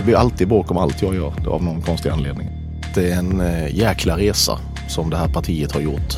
[0.00, 2.48] Det blir alltid bråk om allt jag gör av någon konstig anledning.
[2.94, 4.58] Det är en eh, jäkla resa
[4.88, 6.16] som det här partiet har gjort.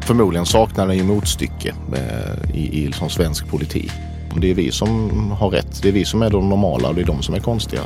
[0.00, 3.92] Förmodligen saknar den ju motstycke eh, i, i som svensk politik.
[4.40, 5.82] Det är vi som har rätt.
[5.82, 7.82] Det är vi som är de normala och det är de som är konstiga.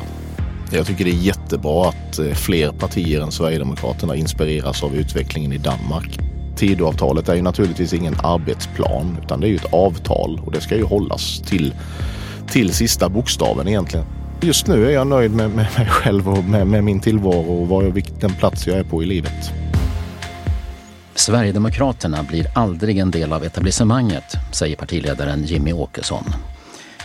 [0.72, 5.58] Jag tycker det är jättebra att eh, fler partier än Sverigedemokraterna inspireras av utvecklingen i
[5.58, 6.18] Danmark.
[6.56, 10.76] Tidöavtalet är ju naturligtvis ingen arbetsplan utan det är ju ett avtal och det ska
[10.76, 11.74] ju hållas till,
[12.48, 14.06] till sista bokstaven egentligen.
[14.40, 17.68] Just nu är jag nöjd med, med mig själv och med, med min tillvaro och
[17.68, 19.52] var jag, vilken plats jag är på i livet.
[21.14, 26.24] Sverigedemokraterna blir aldrig en del av etablissemanget, säger partiledaren Jimmy Åkesson.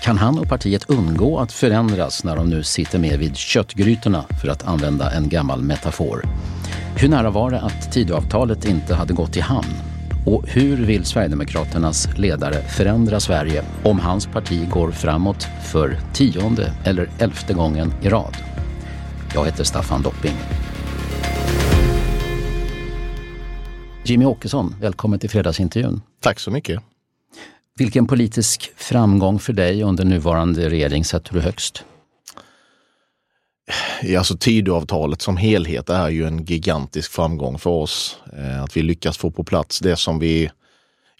[0.04, 4.48] Kan han och partiet undgå att förändras när de nu sitter med vid köttgrytorna, för
[4.48, 6.26] att använda en gammal metafor?
[6.96, 9.91] Hur nära var det att Tidöavtalet inte hade gått i hamn?
[10.26, 17.10] Och hur vill Sverigedemokraternas ledare förändra Sverige om hans parti går framåt för tionde eller
[17.20, 18.38] elfte gången i rad?
[19.34, 20.36] Jag heter Staffan Dopping.
[24.04, 26.02] Jimmy Åkesson, välkommen till fredagsintervjun.
[26.20, 26.82] Tack så mycket.
[27.78, 31.86] Vilken politisk framgång för dig under nuvarande regering sätter du högst?
[34.18, 38.18] Alltså Tidöavtalet som helhet är ju en gigantisk framgång för oss.
[38.38, 40.52] Eh, att vi lyckas få på plats det som vi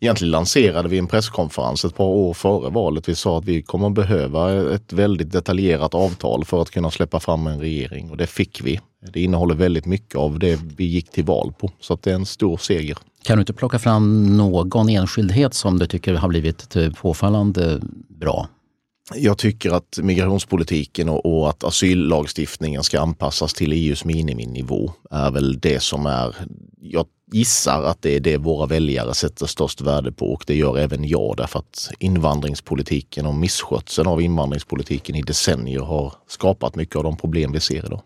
[0.02, 3.10] egentligen lanserade vid en presskonferens ett par år före valet.
[3.10, 7.48] Vi sa att vi kommer behöva ett väldigt detaljerat avtal för att kunna släppa fram
[7.48, 8.80] en regering och det fick vi.
[9.14, 12.16] Det innehåller väldigt mycket av det vi gick till val på så att det är
[12.16, 12.98] en stor seger.
[13.24, 17.80] Kan du inte plocka fram någon enskildhet som du tycker har blivit eh, påfallande
[18.20, 18.48] bra?
[19.16, 25.60] Jag tycker att migrationspolitiken och, och, att asyllagstiftningen ska anpassas till EUs miniminivå är väl
[25.60, 26.36] det som är,
[26.82, 30.78] jag gissar att det är det våra väljare sätter störst värde på och det gör
[30.78, 37.04] även jag därför att invandringspolitiken och misskötseln av invandringspolitiken i decennier har skapat mycket av
[37.04, 38.02] de problem vi ser idag.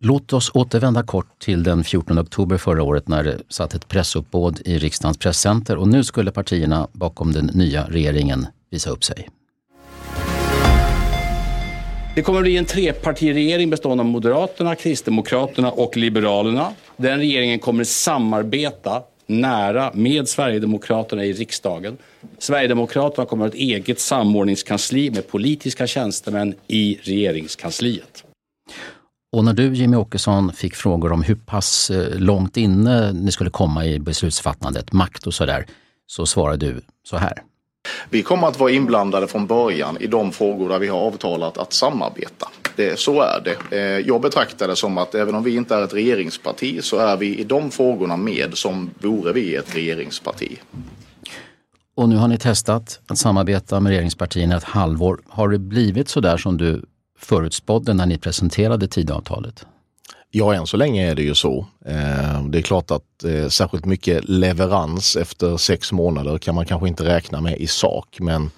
[0.00, 4.60] Låt oss återvända kort till den 14 oktober förra året när det satt ett pressuppbåd
[4.64, 9.28] i riksdagens presscenter och nu skulle partierna bakom den nya regeringen visa upp sig.
[12.18, 16.72] Det kommer att bli en trepartiregering bestående av Moderaterna, Kristdemokraterna och Liberalerna.
[16.96, 21.96] Den regeringen kommer samarbeta nära med Sverigedemokraterna i riksdagen.
[22.38, 28.24] Sverigedemokraterna kommer att ha ett eget samordningskansli med politiska tjänstemän i regeringskansliet.
[29.36, 33.50] Och när du Jimmy Åkesson fick frågor om hur pass eh, långt inne ni skulle
[33.50, 35.66] komma i beslutsfattandet, makt och sådär,
[36.06, 37.42] så svarade du så här.
[38.10, 41.72] Vi kommer att vara inblandade från början i de frågor där vi har avtalat att
[41.72, 42.48] samarbeta.
[42.76, 43.76] Det, så är det.
[43.76, 47.16] Eh, jag betraktar det som att även om vi inte är ett regeringsparti så är
[47.16, 50.58] vi i de frågorna med som vore vi ett regeringsparti.
[51.96, 55.20] Och nu har ni testat att samarbeta med regeringspartierna ett halvår.
[55.28, 56.84] Har det blivit så där som du
[57.18, 59.66] förutspådde när ni presenterade Tidöavtalet?
[60.30, 61.66] Ja, än så länge är det ju så.
[61.84, 66.88] Eh, det är klart att eh, särskilt mycket leverans efter sex månader kan man kanske
[66.88, 68.50] inte räkna med i sak, men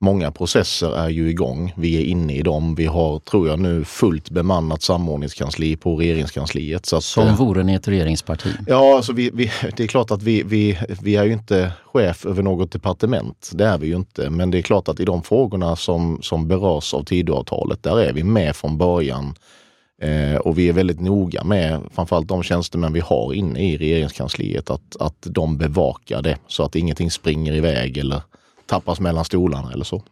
[0.00, 1.72] många processer är ju igång.
[1.76, 2.74] Vi är inne i dem.
[2.74, 6.86] Vi har, tror jag nu, fullt bemannat samordningskansli på regeringskansliet.
[6.86, 8.50] Så att, Som eh, vore ni ett regeringsparti?
[8.66, 12.26] Ja, alltså vi, vi, det är klart att vi, vi, vi är ju inte chef
[12.26, 13.50] över något departement.
[13.54, 14.30] Det är vi ju inte.
[14.30, 18.12] Men det är klart att i de frågorna som, som berörs av Tidöavtalet, där är
[18.12, 19.34] vi med från början
[20.02, 24.70] Eh, och vi är väldigt noga med framförallt de tjänstemän vi har inne i regeringskansliet
[24.70, 28.22] att, att de bevakar det så att ingenting springer iväg eller
[28.66, 30.02] tappas mellan stolarna eller så.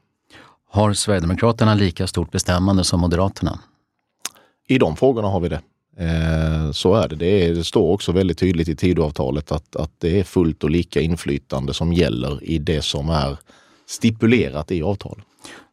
[0.71, 3.59] Har Sverigedemokraterna lika stort bestämmande som Moderaterna?
[4.69, 5.61] I de frågorna har vi det.
[5.97, 7.17] Eh, så är det.
[7.17, 7.47] det.
[7.47, 7.65] är, det.
[7.65, 11.93] står också väldigt tydligt i Tidöavtalet att, att det är fullt och lika inflytande som
[11.93, 13.37] gäller i det som är
[13.87, 15.25] stipulerat i avtalet.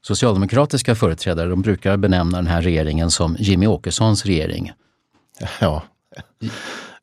[0.01, 4.71] Socialdemokratiska företrädare de brukar benämna den här regeringen som Jimmy Åkessons regering.
[5.59, 5.83] Ja,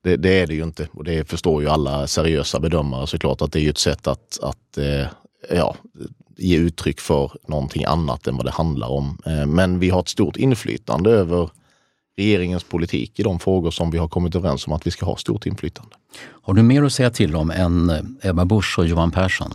[0.03, 3.53] det, det, är det ju inte och det förstår ju alla seriösa bedömare såklart att
[3.53, 5.07] det är ett sätt att, att eh,
[5.51, 5.77] ja,
[6.37, 9.19] ge uttryck för någonting annat än vad det handlar om.
[9.27, 11.51] Eh, men vi har ett stort inflytande över
[12.17, 15.17] regeringens politik i de frågor som vi har kommit överens om att vi ska ha
[15.17, 15.95] stort inflytande.
[16.43, 19.55] Har du mer att säga till om än Ebba Busch och Johan Persson?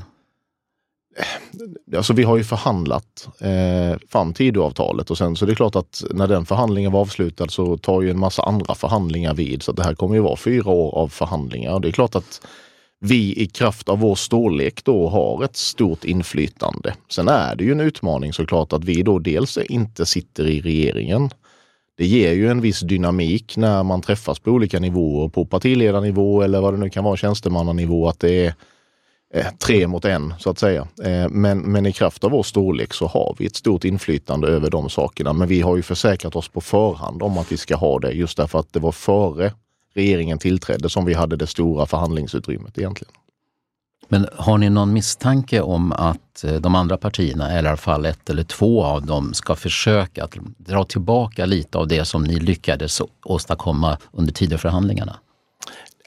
[1.15, 5.75] Eh, alltså vi har ju förhandlat eh, fram Tidöavtalet och sen så det är klart
[5.75, 9.63] att när den förhandlingen var avslutad så tar ju en massa andra förhandlingar vid.
[9.63, 12.41] Så det här kommer ju vara fyra år av förhandlingar och det är klart att
[12.99, 16.93] vi i kraft av vår storlek då har ett stort inflytande.
[17.09, 21.29] Sen är det ju en utmaning såklart att vi då dels inte sitter i regeringen.
[21.97, 26.61] Det ger ju en viss dynamik när man träffas på olika nivåer, på partiledarnivå eller
[26.61, 28.53] vad det nu kan vara, tjänstemannanivå, att det är
[29.33, 30.87] eh, tre mot en så att säga.
[31.03, 34.69] Eh, men, men i kraft av vår storlek så har vi ett stort inflytande över
[34.69, 35.33] de sakerna.
[35.33, 38.37] Men vi har ju försäkrat oss på förhand om att vi ska ha det just
[38.37, 39.53] därför att det var före
[39.93, 43.13] regeringen tillträdde som vi hade det stora förhandlingsutrymmet egentligen.
[44.07, 48.05] Men har ni någon misstanke om att eh, de andra partierna, eller i alla fall
[48.05, 52.39] ett eller två av dem, ska försöka att dra tillbaka lite av det som ni
[52.39, 55.19] lyckades åstadkomma under Tidöförhandlingarna?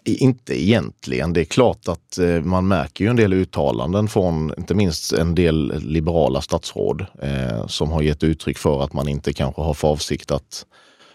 [0.06, 1.32] Inte egentligen.
[1.32, 5.34] Det är klart att eh, man märker ju en del uttalanden från inte minst en
[5.34, 9.88] del liberala statsråd eh, som har gett uttryck för att man inte kanske har för
[9.88, 10.66] avsikt att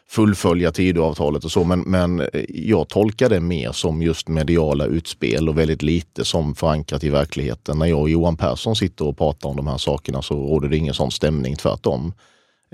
[0.09, 1.63] fullfölja Tidöavtalet och så.
[1.63, 6.55] Men, men eh, jag tolkar det mer som just mediala utspel och väldigt lite som
[6.55, 7.79] förankrat i verkligheten.
[7.79, 10.77] När jag och Johan Persson sitter och pratar om de här sakerna så råder det
[10.77, 12.13] ingen sån stämning, tvärtom.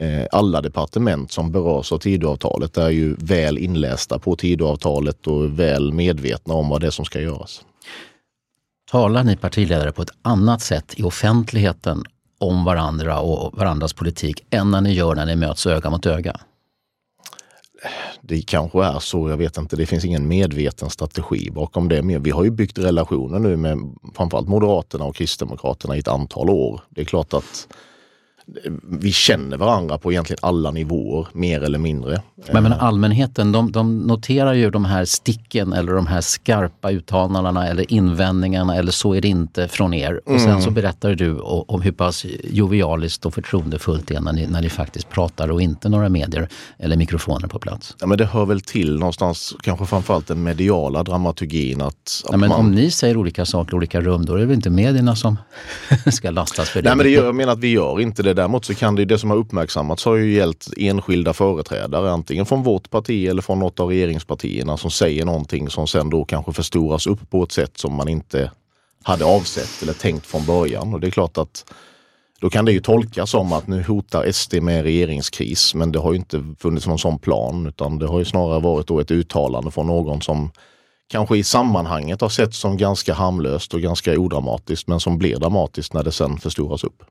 [0.01, 5.93] Eh, alla departement som berörs av Tidöavtalet är ju väl inlästa på Tidöavtalet och väl
[5.93, 7.65] medvetna om vad det är som ska göras.
[8.91, 12.03] Talar ni partiledare på ett annat sätt i offentligheten
[12.39, 16.39] om varandra och varandras politik än när ni gör när ni möts öga mot öga?
[18.21, 19.75] det kanske är så, jag vet inte.
[19.75, 22.01] Det finns ingen medveten strategi bakom det.
[22.01, 23.77] Men vi har ju byggt relationer nu med
[24.15, 26.81] framförallt Moderaterna och Kristdemokraterna i ett antal år.
[26.89, 27.67] Det är klart att
[28.83, 32.21] vi känner varandra på egentligen alla nivåer, mer eller mindre.
[32.51, 37.67] Men, men allmänheten, de, de, noterar ju de här sticken eller de här skarpa uttalandena
[37.67, 40.21] eller invändningarna eller så är det inte från er.
[40.25, 40.61] Och sen mm.
[40.61, 44.69] så berättar du om hur pass jovialiskt och förtroendefullt det är när ni, när ni
[44.69, 47.95] faktiskt pratar och inte några medier eller mikrofoner på plats.
[47.99, 51.81] Ja, men det hör väl till någonstans, kanske framförallt den mediala dramaturgin.
[51.81, 52.59] Att, att ja, men man...
[52.59, 55.37] Om ni säger olika saker i olika rum, då är det väl inte medierna som
[56.11, 56.89] ska lastas för det?
[56.89, 59.01] Nej, men det gör, jag menar att vi gör inte det Däremot så kan det,
[59.01, 63.41] ju det som har uppmärksammats har ju gällt enskilda företrädare, antingen från vårt parti eller
[63.41, 67.51] från något av regeringspartierna som säger någonting som sen då kanske förstoras upp på ett
[67.51, 68.51] sätt som man inte
[69.03, 70.93] hade avsett eller tänkt från början.
[70.93, 71.73] Och det är klart att
[72.39, 76.11] då kan det ju tolkas som att nu hotar SD med regeringskris, men det har
[76.11, 79.71] ju inte funnits någon sån plan, utan det har ju snarare varit då ett uttalande
[79.71, 80.51] från någon som
[81.07, 85.93] kanske i sammanhanget har sett som ganska harmlöst och ganska odramatiskt, men som blir dramatiskt
[85.93, 87.03] när det sen förstoras upp.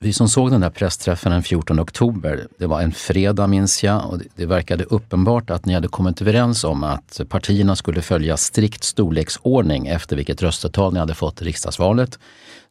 [0.00, 4.10] Vi som såg den där pressträffen den 14 oktober, det var en fredag minns jag
[4.10, 8.84] och det verkade uppenbart att ni hade kommit överens om att partierna skulle följa strikt
[8.84, 12.18] storleksordning efter vilket röstetal ni hade fått i riksdagsvalet.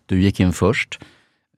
[0.05, 0.99] Du gick in först,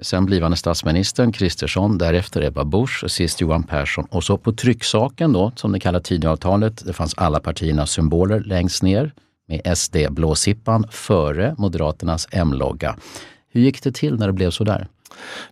[0.01, 4.05] sen blivande statsministern Kristersson, därefter Ebba Busch och sist Johan Persson.
[4.05, 8.83] Och så på trycksaken då, som det kallar Tidöavtalet, det fanns alla partiernas symboler längst
[8.83, 9.13] ner
[9.47, 12.95] med SD blåsippan före Moderaternas M-logga.
[13.51, 14.87] Hur gick det till när det blev så där?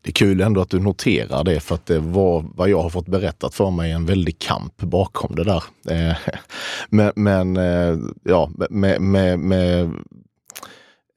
[0.02, 2.90] Det är kul ändå att du noterar det för att det var vad jag har
[2.90, 5.64] fått berättat för mig en väldig kamp bakom det där.
[5.90, 6.18] Eh,
[6.90, 9.82] men, men eh, ja, med, med, med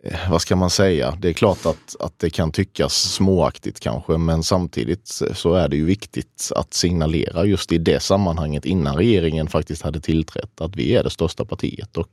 [0.04, 1.18] eh, vad ska man säga?
[1.18, 5.76] Det är klart att, att det kan tyckas småaktigt kanske, men samtidigt så är det
[5.76, 10.96] ju viktigt att signalera just i det sammanhanget innan regeringen faktiskt hade tillträtt att vi
[10.96, 12.10] är det största partiet och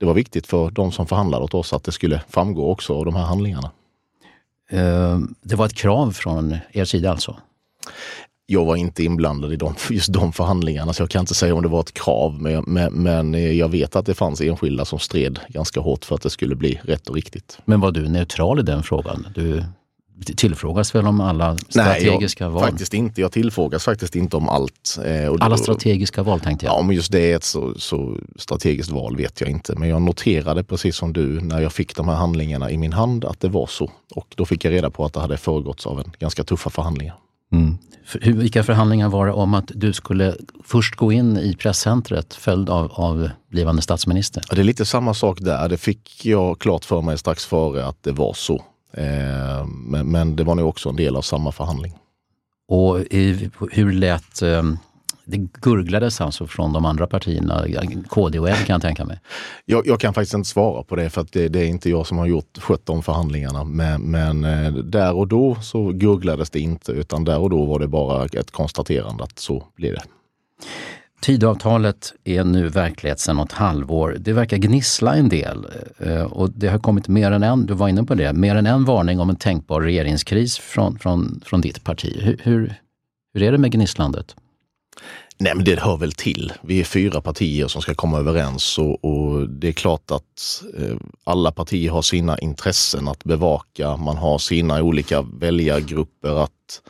[0.00, 3.04] det var viktigt för de som förhandlade åt oss att det skulle framgå också av
[3.04, 3.70] de här handlingarna.
[4.70, 7.36] Eh, det var ett krav från er sida alltså?
[8.46, 11.62] Jag var inte inblandad i de, just de förhandlingarna så jag kan inte säga om
[11.62, 12.42] det var ett krav.
[12.42, 16.22] Men, men, men, jag vet att det fanns enskilda som stred ganska hårt för att
[16.22, 17.58] det skulle bli rätt och riktigt.
[17.64, 19.26] Men var du neutral i den frågan?
[19.34, 19.64] Du
[20.24, 22.70] tillfrågas väl om alla strategiska Nej, jag, val?
[22.70, 23.20] faktiskt inte.
[23.20, 24.98] Jag tillfrågas faktiskt inte om allt.
[25.04, 26.74] Eh, alla strategiska val tänkte jag.
[26.74, 29.74] Ja, men just det är ett så, så, strategiskt val vet jag inte.
[29.76, 33.24] Men jag noterade precis som du när jag fick de här handlingarna i min hand
[33.24, 33.90] att det var så.
[34.14, 37.14] Och då fick jag reda på att det hade föregåtts av en ganska tuffa förhandlingar.
[37.52, 37.78] Mm.
[38.04, 42.70] För, vilka förhandlingar var det om att du skulle först gå in i presscentret följd
[42.70, 44.42] av, av blivande statsminister?
[44.48, 45.68] Ja, det är lite samma sak där.
[45.68, 48.64] Det fick jag klart för mig strax före att det var så.
[48.92, 51.94] Eh, men, men, det var nog också en del av samma förhandling.
[52.68, 54.62] Och i, hur lät eh,
[55.24, 57.64] det gurglades alltså från de andra partierna,
[58.08, 59.20] KD och L kan jag tänka mig.
[59.64, 62.06] Jag, jag, kan faktiskt inte svara på det för att det, det, är inte jag
[62.06, 63.64] som har gjort, skött de förhandlingarna.
[63.64, 67.78] Men, men eh, där och då så gurglades det inte utan där och då var
[67.78, 70.02] det bara ett konstaterande att så blir det.
[71.20, 74.16] Tidavtalet är nu verklighet sedan något halvår.
[74.20, 75.66] Det verkar gnissla en del
[75.98, 78.66] eh, och det har kommit mer än en, du var inne på det, mer än
[78.66, 82.16] en varning om en tänkbar regeringskris från, från, från ditt parti.
[82.20, 82.74] Hur, hur,
[83.34, 84.36] hur är det med gnisslandet?
[85.38, 86.52] Nej, men det hör väl till.
[86.62, 90.96] Vi är fyra partier som ska komma överens och, och det är klart att eh,
[91.24, 93.96] alla partier har sina intressen att bevaka.
[93.96, 96.80] Man har sina olika väljargrupper att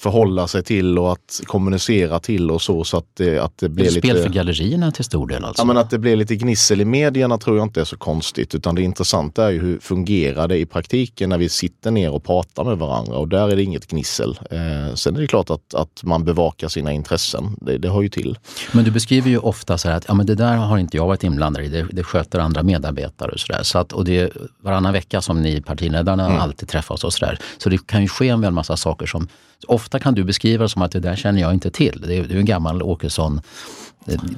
[0.00, 2.84] förhålla sig till och att kommunicera till och så.
[2.84, 4.22] så att det, att det blir det spel lite...
[4.22, 5.60] för gallerierna till stor del alltså?
[5.60, 8.54] Ja, men att det blir lite gnissel i medierna tror jag inte är så konstigt.
[8.54, 12.24] Utan det intressanta är ju hur fungerar det i praktiken när vi sitter ner och
[12.24, 14.38] pratar med varandra och där är det inget gnissel.
[14.50, 17.56] Eh, sen är det klart att, att man bevakar sina intressen.
[17.60, 18.38] Det, det hör ju till.
[18.72, 21.24] Men du beskriver ju ofta så att ja, men det där har inte jag varit
[21.24, 21.68] inblandad i.
[21.68, 23.62] Det, det sköter andra medarbetare och sådär.
[23.62, 26.40] Så att, och det är varannan vecka som ni partiledarna mm.
[26.40, 27.38] alltid träffas och sådär.
[27.58, 29.28] Så det kan ju ske en massa saker som
[29.66, 32.04] ofta kan du beskriva det som att det där känner jag inte till.
[32.06, 33.40] Det är, det är en gammal Åkesson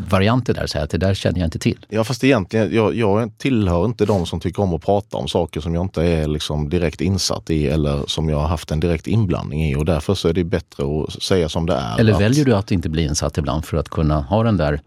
[0.08, 1.86] variant det där, säga att det där känner jag inte till.
[1.88, 5.60] Ja fast egentligen, jag, jag tillhör inte de som tycker om att prata om saker
[5.60, 9.06] som jag inte är liksom direkt insatt i eller som jag har haft en direkt
[9.06, 12.00] inblandning i och därför så är det bättre att säga som det är.
[12.00, 14.80] Eller att, väljer du att inte bli insatt ibland för att kunna ha den där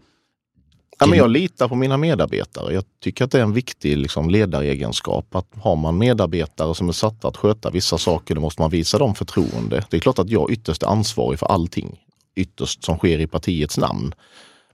[1.04, 2.74] Ja, men jag litar på mina medarbetare.
[2.74, 5.34] Jag tycker att det är en viktig liksom, ledaregenskap.
[5.34, 8.98] Att har man medarbetare som är satta att sköta vissa saker, då måste man visa
[8.98, 9.84] dem förtroende.
[9.90, 12.00] Det är klart att jag ytterst är ansvarig för allting
[12.36, 14.14] ytterst som sker i partiets namn.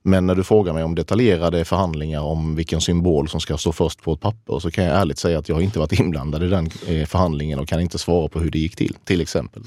[0.03, 4.03] Men när du frågar mig om detaljerade förhandlingar om vilken symbol som ska stå först
[4.03, 6.71] på ett papper så kan jag ärligt säga att jag inte varit inblandad i den
[6.87, 9.63] eh, förhandlingen och kan inte svara på hur det gick till, till exempel.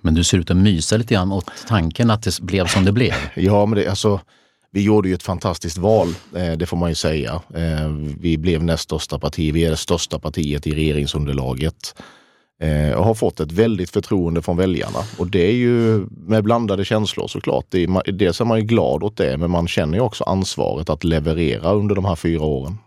[0.00, 2.92] Men du ser ut att mysa lite grann åt tanken att det blev som det
[2.92, 3.14] blev.
[3.36, 4.20] ja, men det, alltså,
[4.70, 7.42] vi gjorde ju ett fantastiskt val, eh, det får man ju säga.
[7.54, 7.88] Eh,
[8.20, 11.94] vi blev näst största parti, vi är det största partiet i regeringsunderlaget
[12.62, 14.98] eh, och har fått ett väldigt förtroende från väljarna.
[15.18, 17.66] Och det är ju med blandade känslor såklart.
[17.68, 20.90] Det är, dels är man ju glad åt det, men man känner ju också ansvaret
[20.90, 22.78] att leverera under de här fyra åren.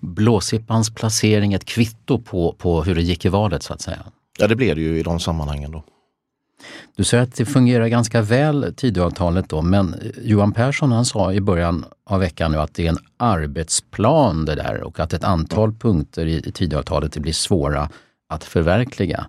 [0.00, 3.98] Blåsippans placering ett kvitto på, på hur det gick i valet så att säga?
[4.38, 5.84] Ja, det blev det ju i de sammanhangen då.
[6.96, 11.40] Du säger att det fungerar ganska väl, Tidöavtalet då, men Johan Persson han sa i
[11.40, 15.72] början av veckan nu att det är en arbetsplan det där och att ett antal
[15.72, 17.90] punkter i, Tidöavtalet blir svåra
[18.28, 19.26] att förverkliga.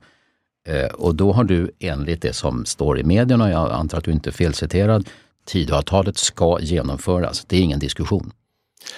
[0.68, 4.12] Eh, och då har du enligt det som står i medierna, jag antar att du
[4.12, 5.10] inte är felciterad,
[5.46, 7.46] Tidöavtalet ska genomföras.
[7.46, 8.32] Det är ingen diskussion.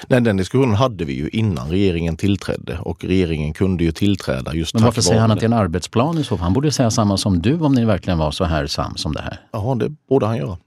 [0.07, 4.73] Nej, den diskussionen hade vi ju innan regeringen tillträdde och regeringen kunde ju tillträda just
[4.73, 6.43] Men varför säger han att det är en arbetsplan i så fall?
[6.43, 9.21] Han borde säga samma som du om ni verkligen var så här sams om det
[9.21, 9.39] här.
[9.51, 10.57] Ja, det borde han göra.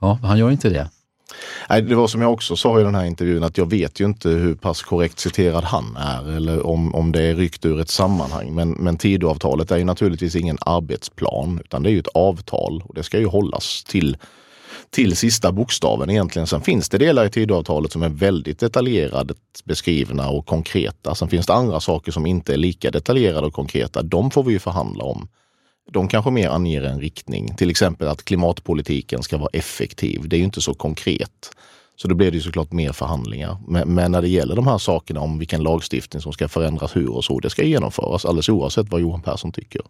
[0.00, 0.90] Ja, han gör inte det.
[1.68, 4.04] Nej, det var som jag också sa i den här intervjun att jag vet ju
[4.04, 7.90] inte hur pass korrekt citerad han är eller om, om det är ryckt ur ett
[7.90, 8.54] sammanhang.
[8.54, 12.94] Men, men Tidöavtalet är ju naturligtvis ingen arbetsplan utan det är ju ett avtal och
[12.94, 14.16] det ska ju hållas till
[14.94, 16.46] till sista bokstaven egentligen.
[16.46, 19.34] Sen finns det delar i Tidöavtalet som är väldigt detaljerade,
[19.64, 21.14] beskrivna och konkreta.
[21.14, 24.02] Sen finns det andra saker som inte är lika detaljerade och konkreta.
[24.02, 25.28] De får vi ju förhandla om.
[25.90, 30.28] De kanske mer anger en riktning, till exempel att klimatpolitiken ska vara effektiv.
[30.28, 31.50] Det är ju inte så konkret.
[31.96, 33.56] Så då blir det ju såklart mer förhandlingar.
[33.68, 37.10] Men, men, när det gäller de här sakerna om vilken lagstiftning som ska förändras hur
[37.10, 39.82] och så, det ska genomföras alldeles oavsett vad Johan Persson tycker.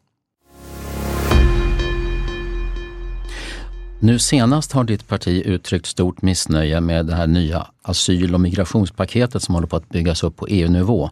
[4.01, 9.43] Nu senast har ditt parti uttryckt stort missnöje med det här nya asyl och migrationspaketet
[9.43, 11.11] som håller på att byggas upp på EU-nivå.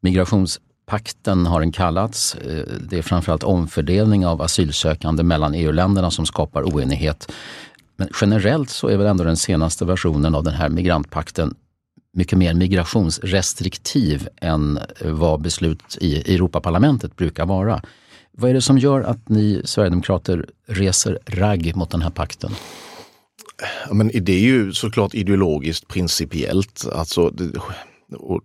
[0.00, 2.34] Migrationspakten har den kallats.
[2.34, 7.32] Eh, det är framförallt omfördelning av asylsökande mellan EU-länderna som skapar oenighet.
[7.96, 11.54] Men generellt så är väl ändå den senaste versionen av den här migrantpakten
[12.14, 17.82] mycket mer migrationsrestriktiv än eh, vad beslut i Europaparlamentet brukar vara.
[18.36, 22.50] Vad är det som gör att ni Sverigedemokrater reser ragg mot den här pakten?
[23.92, 26.86] men det är ju såklart ideologiskt principiellt.
[26.92, 27.60] Alltså, det,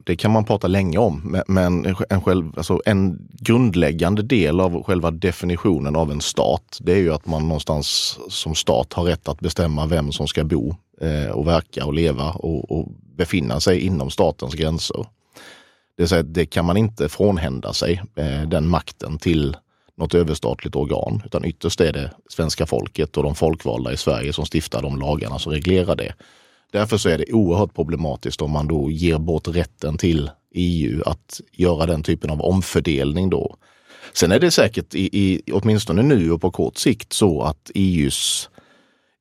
[0.04, 5.12] det kan man prata länge om, men en, själv, alltså en grundläggande del av själva
[5.12, 9.40] definitionen av en stat, det är ju att man någonstans som stat har rätt att
[9.40, 14.10] bestämma vem som ska bo eh, och verka och leva och, och befinna sig inom
[14.10, 15.06] statens gränser.
[15.98, 19.58] Det, vill säga, det kan man inte frånhända sig, eh, den makten till
[20.00, 24.46] något överstatligt organ, utan ytterst är det svenska folket och de folkvalda i Sverige som
[24.46, 26.14] stiftar de lagarna som reglerar det.
[26.72, 31.42] Därför så är det oerhört problematiskt om man då ger bort rätten till EU att
[31.52, 33.56] göra den typen av omfördelning då.
[34.14, 38.50] Sen är det säkert i, i, åtminstone nu och på kort sikt så att EUs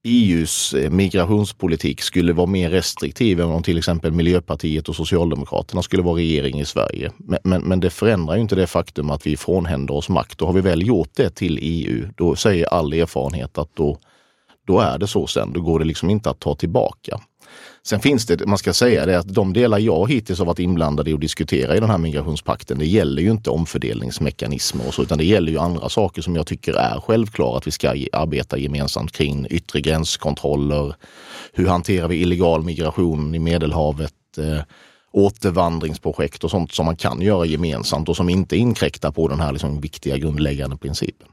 [0.05, 6.03] EUs eh, migrationspolitik skulle vara mer restriktiv än om till exempel Miljöpartiet och Socialdemokraterna skulle
[6.03, 7.13] vara regering i Sverige.
[7.17, 10.47] Men, men, men, det förändrar ju inte det faktum att vi frånhänder oss makt och
[10.47, 13.99] har vi väl gjort det till EU, då säger all erfarenhet att då,
[14.67, 15.53] då är det så sen.
[15.53, 17.21] Då går det liksom inte att ta tillbaka.
[17.83, 21.11] Sen finns det, man ska säga det, att de delar jag hittills har varit inblandade
[21.11, 25.19] i att diskutera i den här migrationspakten, det gäller ju inte omfördelningsmekanismer och så, utan
[25.19, 29.13] det gäller ju andra saker som jag tycker är självklara att vi ska arbeta gemensamt
[29.13, 29.47] kring.
[29.51, 30.95] Yttre gränskontroller,
[31.53, 34.61] hur hanterar vi illegal migration i Medelhavet, eh,
[35.13, 39.53] återvandringsprojekt och sånt som man kan göra gemensamt och som inte inkräktar på den här
[39.53, 41.29] liksom viktiga grundläggande principen.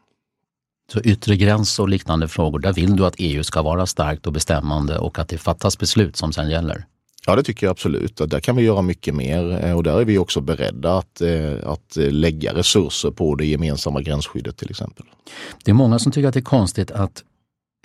[0.91, 4.33] Så yttre gräns och liknande frågor, där vill du att EU ska vara starkt och
[4.33, 6.85] bestämmande och att det fattas beslut som sen gäller?
[7.27, 8.17] Ja, det tycker jag absolut.
[8.17, 11.95] Där kan vi göra mycket mer och där är vi också beredda att, eh, att
[11.95, 15.05] lägga resurser på det gemensamma gränsskyddet till exempel.
[15.63, 17.23] Det är många som tycker att det är konstigt att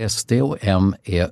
[0.09, 1.30] SD och M är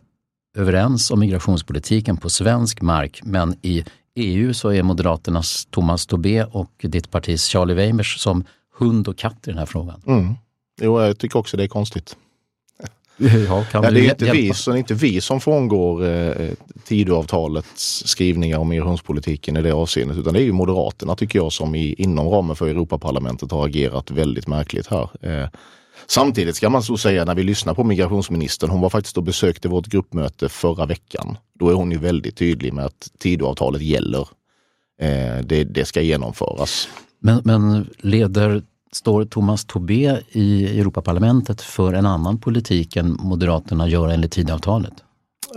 [0.57, 3.85] överens om migrationspolitiken på svensk mark men i
[4.15, 8.45] EU så är Moderaternas Thomas Tobé och ditt partis Charlie Weimers som
[8.79, 10.03] hund och katt i den här frågan.
[10.07, 10.35] Mm.
[10.81, 12.17] Jo, jag tycker också det är konstigt.
[13.49, 16.51] Ja, ja, det, är inte vi, så det är inte vi som frångår eh,
[16.85, 21.75] Tidöavtalets skrivningar om migrationspolitiken i det avseendet, utan det är ju Moderaterna tycker jag som
[21.75, 25.11] i, inom ramen för Europaparlamentet har agerat väldigt märkligt här.
[25.23, 25.49] Eh,
[26.07, 29.69] samtidigt ska man så säga när vi lyssnar på migrationsministern, hon var faktiskt och besökte
[29.69, 31.37] vårt gruppmöte förra veckan.
[31.55, 34.29] Då är hon ju väldigt tydlig med att Tidöavtalet gäller.
[35.01, 36.89] Eh, det, det ska genomföras.
[37.21, 44.09] Men, men leder Står Thomas Tobé i Europaparlamentet för en annan politik än Moderaterna gör
[44.09, 44.93] enligt Tidöavtalet?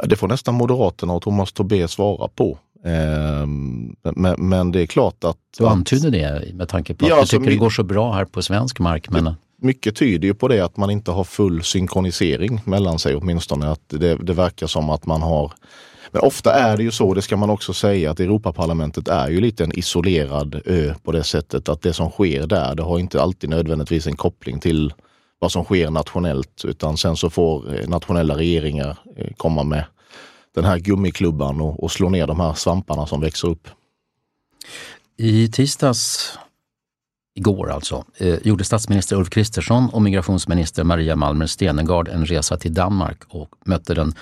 [0.03, 2.57] Det får nästan Moderaterna och Thomas Tobé svara på.
[2.85, 5.38] Ehm, men, men, det är klart att...
[5.57, 8.25] Du antyder det med tanke på att ja, du tycker det går så bra här
[8.25, 9.09] på svensk mark.
[9.09, 9.35] Men...
[9.63, 13.71] Mycket tyder ju på det att man inte har full synkronisering mellan sig åtminstone.
[13.71, 15.51] Att det, det verkar som att man har
[16.12, 19.41] men ofta är det ju så, det ska man också säga, att Europaparlamentet är ju
[19.41, 23.21] lite en isolerad ö på det sättet att det som sker där, det har inte
[23.21, 24.93] alltid nödvändigtvis en koppling till
[25.39, 29.84] vad som sker nationellt, utan sen så får eh, nationella regeringar eh, komma med
[30.56, 33.67] den här gummiklubban och, och slå ner de här svamparna som växer upp.
[35.17, 36.38] I tisdags
[37.36, 42.74] igår alltså, eh, gjorde statsminister Ulf Kristersson och migrationsminister Maria Malmer Stenegard en resa till
[42.74, 44.13] Danmark och mötte den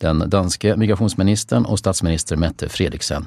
[0.00, 3.26] den danske migrationsministern och statsminister Mette Fredriksen.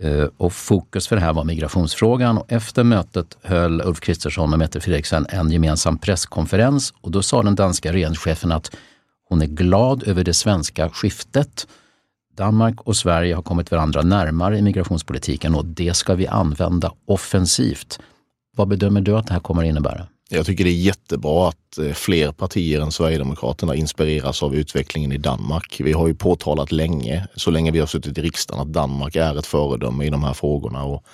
[0.00, 4.58] Eh, och fokus för det här var migrationsfrågan och efter mötet höll Ulf Kristersson och
[4.58, 8.76] Mette Fredriksen en gemensam presskonferens och då sa den danska regeringschefen att
[9.28, 11.66] hon är glad över det svenska skiftet.
[12.36, 17.98] Danmark och Sverige har kommit varandra närmare i migrationspolitiken och det ska vi använda offensivt.
[18.56, 20.06] Vad bedömer du att det här kommer att innebära?
[20.28, 25.18] Jag tycker det är jättebra att eh, fler partier än Sverigedemokraterna inspireras av utvecklingen i
[25.18, 25.80] Danmark.
[25.84, 29.38] Vi har ju påtalat länge, så länge vi har suttit i riksdagen, att Danmark är
[29.38, 31.04] ett föredöme i de här frågorna och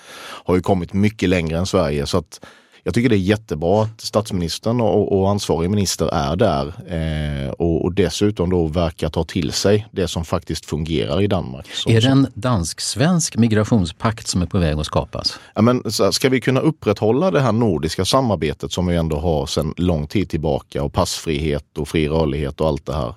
[0.45, 2.05] har ju kommit mycket längre än Sverige.
[2.05, 2.45] Så att
[2.83, 7.85] jag tycker det är jättebra att statsministern och, och ansvarig minister är där eh, och,
[7.85, 11.67] och, dessutom då verkar ta till sig det som faktiskt fungerar i Danmark.
[11.87, 15.39] är det en dansk-svensk migrationspakt som är på väg att skapas?
[15.55, 19.73] Ja, men, ska vi kunna upprätthålla det här nordiska samarbetet som vi ändå har sedan
[19.77, 23.13] lång tid tillbaka och passfrihet och fri rörlighet och allt det här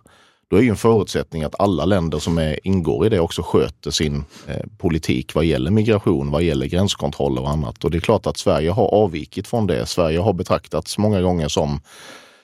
[0.49, 3.91] då är ju en förutsättning att alla länder som är, ingår i det också sköter
[3.91, 7.85] sin eh, politik vad gäller migration, vad gäller gränskontroller och annat.
[7.85, 9.87] Och det är klart att Sverige har avvikit från det.
[9.87, 11.81] Sverige har betraktats många gånger som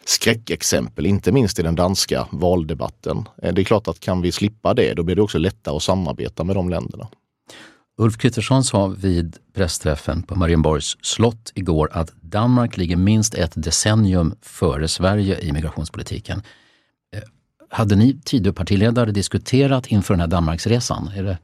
[0.04, 3.28] skräckexempel, inte minst i den danska valdebatten.
[3.42, 5.82] Eh, det är klart att kan vi slippa det, då blir det också lättare att
[5.82, 7.08] samarbeta med de länderna.
[7.98, 14.34] Ulf Kristersson sa vid pressträffen på Marienborgs slott igår att Danmark ligger minst ett decennium
[14.42, 16.42] före Sverige i migrationspolitiken.
[17.72, 21.09] Hade ni Tidöpartiledare diskuterat inför den här Danmarksresan?
[21.16, 21.38] Är det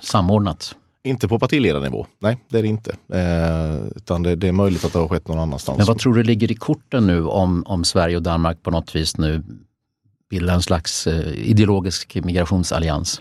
[0.00, 0.74] samordnat?
[1.04, 2.90] Inte på partiledarnivå, nej det är det inte.
[3.12, 5.78] Eh, utan det, det, är möjligt att det har skett någon annanstans.
[5.78, 8.96] Men vad tror du ligger i korten nu om, om Sverige och Danmark på något
[8.96, 9.42] vis nu
[10.30, 13.20] bildar en slags eh, ideologisk migrationsallians?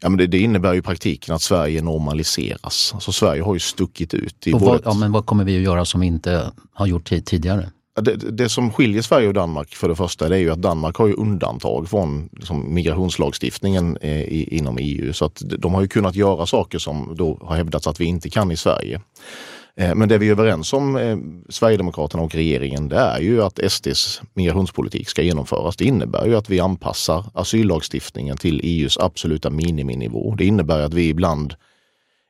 [0.00, 2.90] Ja, men det, det, innebär ju i praktiken att Sverige normaliseras.
[2.94, 4.46] Alltså Sverige har ju stuckit ut.
[4.46, 7.04] I och vad, ja, men vad kommer vi att göra som vi inte har gjort
[7.24, 7.70] tidigare?
[8.00, 10.96] Det, det, som skiljer Sverige och Danmark för det första det är ju att Danmark
[10.96, 15.12] har ju undantag från liksom, migrationslagstiftningen eh, i, inom EU.
[15.12, 18.30] Så att de har ju kunnat göra saker som då har hävdats att vi inte
[18.30, 19.00] kan i Sverige.
[19.76, 21.16] Eh, men det vi är överens om, eh,
[21.48, 25.76] Sverigedemokraterna och regeringen, det är ju att SDs migrationspolitik ska genomföras.
[25.76, 30.34] Det innebär ju att vi anpassar asyllagstiftningen till EUs absoluta miniminivå.
[30.34, 31.54] Det innebär att vi ibland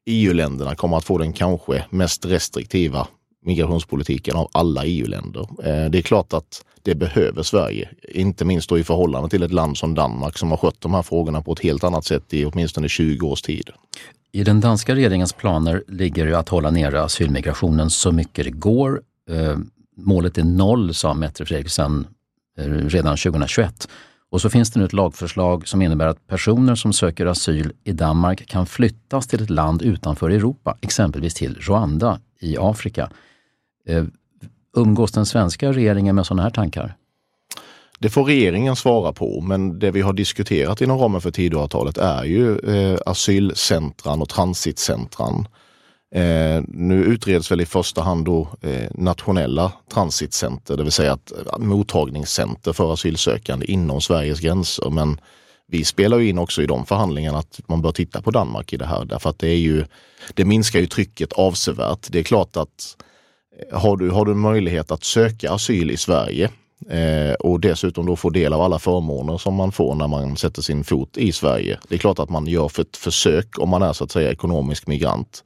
[0.06, 3.06] EU-länderna kommer att få den kanske mest restriktiva
[3.42, 5.40] migrationspolitiken av alla EU-länder.
[5.40, 9.52] Eh, det är klart att det behöver Sverige, inte minst då i förhållande till ett
[9.52, 12.44] land som Danmark som har skött de här frågorna på ett helt annat sätt i
[12.44, 13.70] åtminstone 20 års tid.
[14.32, 19.02] I den danska regeringens planer ligger ju att hålla nere asylmigrationen så mycket det går.
[19.30, 19.58] Eh,
[19.96, 22.06] målet är noll, sa Mette Frederiksen
[22.58, 23.88] eh, redan 2021.
[24.30, 27.92] Och så finns det nu ett lagförslag som innebär att personer som söker asyl i
[27.92, 33.10] Danmark kan flyttas till ett land utanför Europa, exempelvis till Rwanda i Afrika.
[33.88, 34.04] Eh,
[34.76, 36.96] umgås den svenska regeringen med sådana här tankar?
[37.98, 42.24] Det får regeringen svara på, men det vi har diskuterat inom ramen för Tidöavtalet är
[42.24, 45.48] ju eh, asylcentran och transitcentran.
[46.14, 51.32] Eh, nu utreds väl i första hand då eh, nationella transitcenter, det vill säga att
[51.32, 54.90] eh, mottagningscenter för asylsökande inom Sveriges gränser.
[54.90, 55.20] Men
[55.68, 58.76] vi spelar ju in också i de förhandlingarna att man bör titta på Danmark i
[58.76, 59.84] det här därför att det är ju,
[60.34, 62.06] det minskar ju trycket avsevärt.
[62.10, 63.06] Det är klart att eh,
[63.72, 66.50] har du, har du möjlighet att söka asyl i Sverige
[66.88, 70.62] eh, och dessutom då få del av alla förmåner som man får när man sätter
[70.62, 71.78] sin fot i Sverige.
[71.88, 74.32] Det är klart att man gör för ett försök om man är så att säga
[74.32, 75.44] ekonomisk migrant.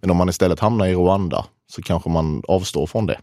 [0.00, 3.20] Men om man istället hamnar i Rwanda så kanske man avstår från det.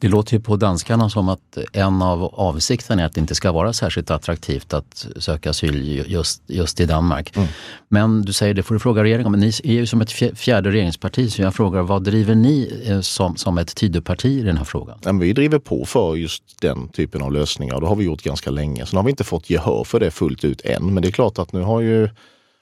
[0.00, 3.52] Det låter ju på danskarna som att en av avsikterna är att det inte ska
[3.52, 7.36] vara särskilt attraktivt att söka asyl just, just i Danmark.
[7.36, 7.48] Mm.
[7.88, 10.12] Men du säger, det får du fråga regeringen om, men ni är ju som ett
[10.12, 14.56] fjärde regeringsparti så jag frågar vad driver ni eh, som, som ett Tidöparti i den
[14.56, 15.18] här frågan?
[15.20, 18.50] Vi driver på för just den typen av lösningar och det har vi gjort ganska
[18.50, 18.86] länge.
[18.86, 21.38] Sen har vi inte fått gehör för det fullt ut än men det är klart
[21.38, 22.08] att nu har ju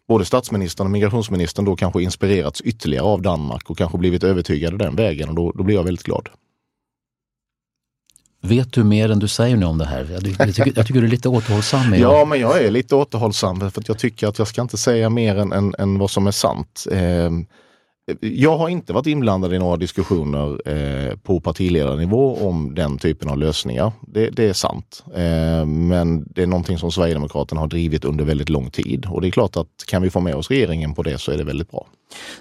[0.08, 4.96] både statsministern och migrationsministern då kanske inspirerats ytterligare av Danmark och kanske blivit övertygade den
[4.96, 6.28] vägen och då, då blir jag väldigt glad.
[8.44, 10.08] Vet du mer än du säger nu om det här?
[10.12, 11.94] Jag, tycker, jag tycker du är lite återhållsam.
[11.94, 15.10] Ja, men jag är lite återhållsam för att jag tycker att jag ska inte säga
[15.10, 16.86] mer än, än, än vad som är sant.
[16.92, 17.30] Eh,
[18.20, 23.38] jag har inte varit inblandad i några diskussioner eh, på partiledarnivå om den typen av
[23.38, 23.92] lösningar.
[24.00, 25.04] Det, det är sant.
[25.14, 29.06] Eh, men det är någonting som Sverigedemokraterna har drivit under väldigt lång tid.
[29.06, 31.36] Och det är klart att kan vi få med oss regeringen på det så är
[31.36, 31.86] det väldigt bra.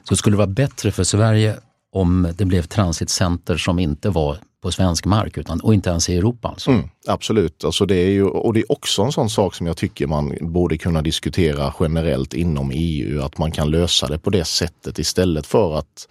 [0.03, 1.55] Så skulle det vara bättre för Sverige
[1.91, 6.17] om det blev transitcenter som inte var på svensk mark utan, och inte ens i
[6.17, 6.47] Europa.
[6.47, 6.71] Alltså.
[6.71, 9.77] Mm, absolut, alltså det är ju, och det är också en sån sak som jag
[9.77, 14.45] tycker man borde kunna diskutera generellt inom EU, att man kan lösa det på det
[14.45, 16.07] sättet istället för att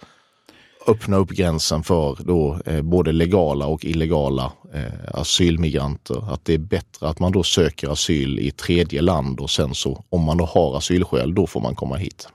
[0.87, 6.33] öppna upp gränsen för då, eh, både legala och illegala eh, asylmigranter.
[6.33, 10.03] Att det är bättre att man då söker asyl i tredje land och sen så
[10.09, 12.27] om man då har asylskäl, då får man komma hit.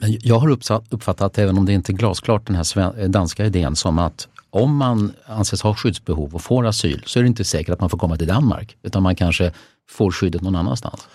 [0.00, 0.50] Men jag har
[0.90, 5.12] uppfattat, även om det inte är glasklart, den här danska idén som att om man
[5.26, 8.16] anses ha skyddsbehov och får asyl så är det inte säkert att man får komma
[8.16, 9.52] till Danmark utan man kanske
[9.88, 11.08] får skyddet någon annanstans.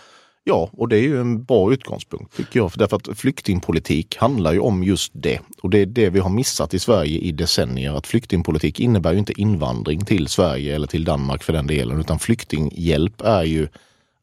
[0.43, 2.71] Ja, och det är ju en bra utgångspunkt tycker jag.
[2.71, 5.39] För därför att flyktingpolitik handlar ju om just det.
[5.61, 7.93] Och det är det vi har missat i Sverige i decennier.
[7.93, 11.99] Att flyktingpolitik innebär ju inte invandring till Sverige eller till Danmark för den delen.
[11.99, 13.67] Utan flyktinghjälp är ju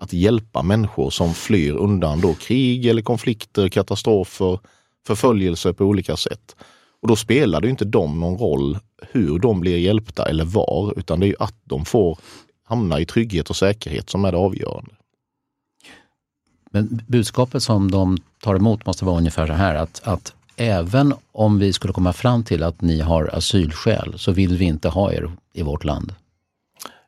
[0.02, 4.58] att hjälpa människor som flyr undan då krig eller konflikter, katastrofer,
[5.06, 6.56] förföljelse på olika sätt.
[7.02, 8.78] Och då spelar det inte dem någon roll
[9.12, 12.18] hur de blir hjälpta eller var, utan det är ju att de får
[12.64, 14.90] hamna i trygghet och säkerhet som är det avgörande.
[16.70, 21.58] Men budskapet som de tar emot måste vara ungefär så här att, att även om
[21.58, 25.32] vi skulle komma fram till att ni har asylskäl så vill vi inte ha er
[25.52, 26.14] i vårt land.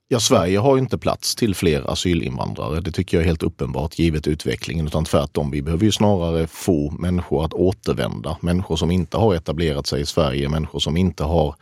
[0.09, 2.81] Ja, Sverige har inte plats till fler asylinvandrare.
[2.81, 5.51] Det tycker jag är helt uppenbart givet utvecklingen, utan tvärtom.
[5.51, 8.37] Vi behöver ju snarare få människor att återvända.
[8.41, 11.55] Människor som inte har etablerat sig i Sverige, människor som inte har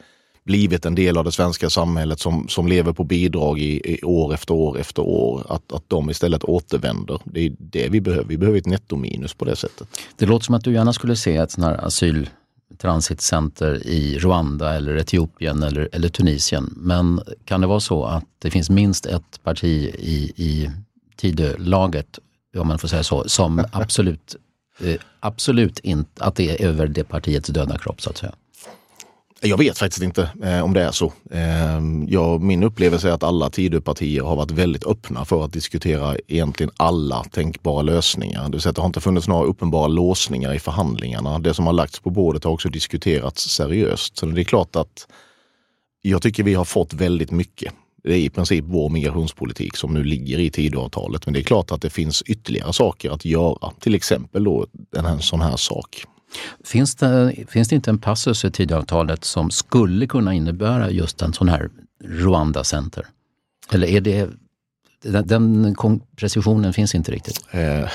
[0.45, 4.35] blivit en del av det svenska samhället som, som lever på bidrag i, i år
[4.35, 5.47] efter år efter år.
[5.49, 7.21] Att, att de istället återvänder.
[7.25, 8.25] Det är det vi behöver.
[8.25, 9.89] Vi behöver ett nettominus på det sättet.
[10.17, 12.31] Det låter som att du gärna skulle se att sån här asyl
[12.79, 16.75] transitcenter i Rwanda eller Etiopien eller, eller Tunisien.
[16.77, 20.71] Men kan det vara så att det finns minst ett parti i, i
[21.17, 22.19] Tidölaget,
[22.57, 24.37] om man får säga så, som absolut,
[24.81, 28.33] eh, absolut inte, att det är över det partiets döda kropp så att säga?
[29.45, 31.13] Jag vet faktiskt inte eh, om det är så.
[31.31, 36.17] Eh, ja, min upplevelse är att alla Tidöpartier har varit väldigt öppna för att diskutera
[36.29, 38.45] egentligen alla tänkbara lösningar.
[38.45, 41.39] Det vill säga att det har inte funnits några uppenbara låsningar i förhandlingarna.
[41.39, 44.19] Det som har lagts på bordet har också diskuterats seriöst.
[44.19, 45.07] Så det är klart att
[46.03, 47.73] jag tycker vi har fått väldigt mycket.
[48.05, 51.27] Det är i princip vår migrationspolitik som nu ligger i Tidöavtalet.
[51.27, 53.73] Men det är klart att det finns ytterligare saker att göra.
[53.81, 56.05] Till exempel då en sån här sak.
[56.65, 61.33] Finns det, finns det inte en passus i Tidöavtalet som skulle kunna innebära just en
[61.33, 61.71] sån här
[62.05, 63.07] Rwanda-center?
[63.73, 64.31] Eller är det,
[65.03, 65.75] den, den
[66.17, 67.47] precisionen finns inte riktigt?
[67.51, 67.89] Eh,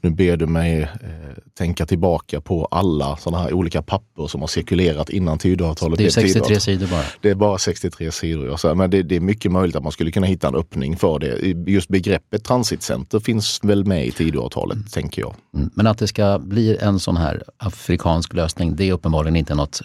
[0.00, 0.88] nu ber du mig eh,
[1.58, 5.98] tänka tillbaka på alla sådana här olika papper som har cirkulerat innan Tidöavtalet.
[5.98, 7.04] Det är 63 sidor bara.
[7.20, 8.46] Det är bara 63 sidor.
[8.48, 8.56] Ja.
[8.56, 11.18] Så, men det, det, är mycket möjligt att man skulle kunna hitta en öppning för
[11.18, 11.70] det.
[11.70, 14.86] Just begreppet transitcenter finns väl med i Tidöavtalet, mm.
[14.86, 15.34] tänker jag.
[15.54, 15.70] Mm.
[15.74, 19.82] Men att det ska bli en sån här afrikansk lösning, det är uppenbarligen inte något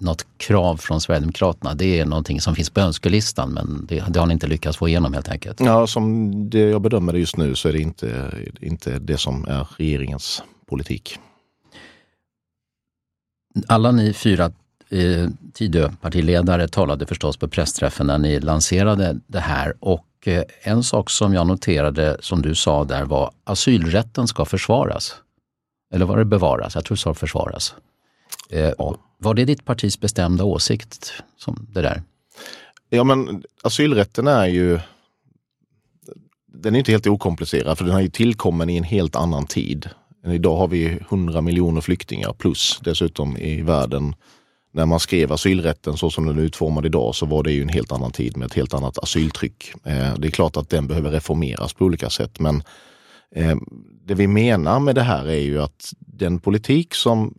[0.00, 1.74] något krav från Sverigedemokraterna.
[1.74, 4.88] Det är någonting som finns på önskelistan men det, det har ni inte lyckats få
[4.88, 5.60] igenom helt enkelt.
[5.60, 9.44] Ja, som det jag bedömer det just nu så är det inte, inte det som
[9.48, 11.18] är regeringens politik.
[13.66, 14.52] Alla ni fyra
[14.88, 21.10] eh, Tidöpartiledare talade förstås på pressträffen när ni lanserade det här och eh, en sak
[21.10, 25.14] som jag noterade som du sa där var asylrätten ska försvaras.
[25.94, 26.74] Eller var det bevaras?
[26.74, 27.74] Jag tror det sa försvaras.
[28.50, 28.96] Eh, ja.
[29.18, 31.12] Var det ditt partis bestämda åsikt?
[31.36, 32.02] Som det där?
[32.88, 34.80] Ja men asylrätten är ju
[36.52, 39.88] den är inte helt okomplicerad för den har ju tillkommen i en helt annan tid.
[40.26, 44.14] Idag har vi 100 miljoner flyktingar plus dessutom i världen.
[44.72, 47.68] När man skrev asylrätten så som den är utformad idag så var det ju en
[47.68, 49.72] helt annan tid med ett helt annat asyltryck.
[49.84, 52.62] Eh, det är klart att den behöver reformeras på olika sätt men
[53.34, 53.56] eh,
[54.04, 57.34] det vi menar med det här är ju att den politik som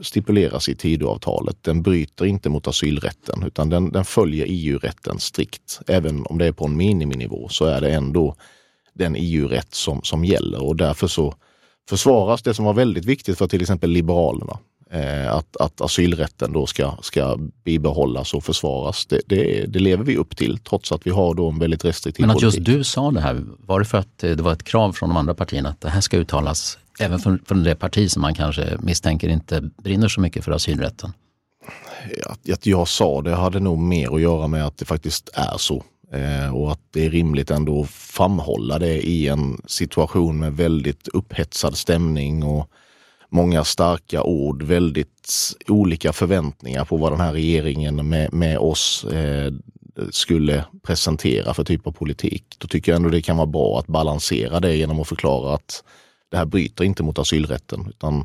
[0.00, 5.80] stipuleras i Tidöavtalet, den bryter inte mot asylrätten utan den, den följer EU-rätten strikt.
[5.86, 8.36] Även om det är på en miniminivå så är det ändå
[8.92, 11.34] den EU-rätt som, som gäller och därför så
[11.88, 14.58] försvaras det som var väldigt viktigt för till exempel Liberalerna.
[14.90, 19.06] Eh, att, att asylrätten då ska, ska bibehållas och försvaras.
[19.06, 22.22] Det, det, det, lever vi upp till trots att vi har då en väldigt restriktiv
[22.22, 22.58] Men att politik.
[22.58, 25.16] just du sa det här, var det för att det var ett krav från de
[25.16, 28.76] andra partierna att det här ska uttalas även från, från det parti som man kanske
[28.80, 31.12] misstänker inte brinner så mycket för asylrätten?
[32.26, 35.58] Att, att jag sa det hade nog mer att göra med att det faktiskt är
[35.58, 35.84] så.
[36.12, 41.08] Eh, och att det är rimligt ändå att framhålla det i en situation med väldigt
[41.08, 42.70] upphetsad stämning och
[43.28, 49.52] många starka ord, väldigt olika förväntningar på vad den här regeringen med, med oss eh,
[50.10, 52.56] skulle presentera för typ av politik.
[52.58, 55.84] Då tycker jag ändå det kan vara bra att balansera det genom att förklara att
[56.34, 58.24] det här bryter inte mot asylrätten utan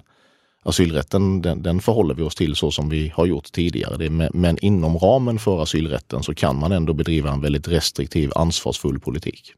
[0.64, 4.10] asylrätten den, den förhåller vi oss till så som vi har gjort tidigare.
[4.10, 9.00] Med, men inom ramen för asylrätten så kan man ändå bedriva en väldigt restriktiv, ansvarsfull
[9.00, 9.54] politik.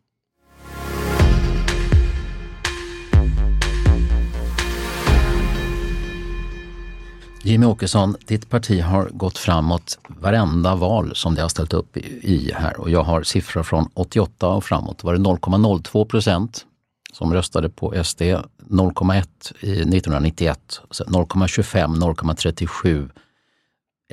[7.43, 12.51] Jimmy Åkesson, ditt parti har gått framåt varenda val som det har ställt upp i
[12.55, 15.03] här och jag har siffror från 88 och framåt.
[15.03, 16.65] Var det 0,02 procent
[17.12, 19.24] som röstade på SD 0,1
[19.60, 23.10] i 1991, 0,25, 0,37,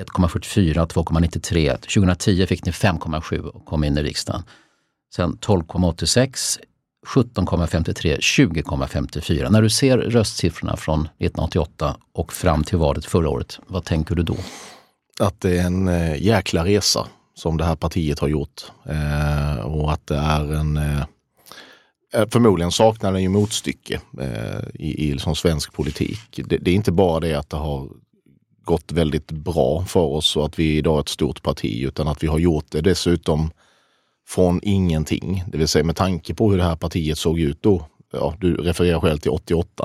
[0.01, 1.77] 1,44, 2,93.
[1.77, 4.43] 2010 fick ni 5,7 och kom in i riksdagen.
[5.15, 6.59] Sen 12,86,
[7.07, 9.51] 17,53, 20,54.
[9.51, 14.23] När du ser röstsiffrorna från 1988 och fram till valet förra året, vad tänker du
[14.23, 14.37] då?
[15.21, 19.93] Att det är en eh, jäkla resa som det här partiet har gjort eh, och
[19.93, 21.05] att det är en Eh,
[22.15, 26.41] Eh, förmodligen saknar den ju motstycke eh, i, i liksom svensk politik.
[26.47, 27.89] Det, det, är inte bara det att det har
[28.65, 32.23] gått väldigt bra för oss och att vi idag är ett stort parti utan att
[32.23, 33.51] vi har gjort det dessutom
[34.29, 35.45] från ingenting.
[35.47, 37.87] Det vill säga med tanke på hur det här partiet såg ut då.
[38.13, 39.85] Ja, du refererar själv till 88.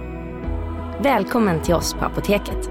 [1.03, 2.69] Välkommen till oss på Apoteket.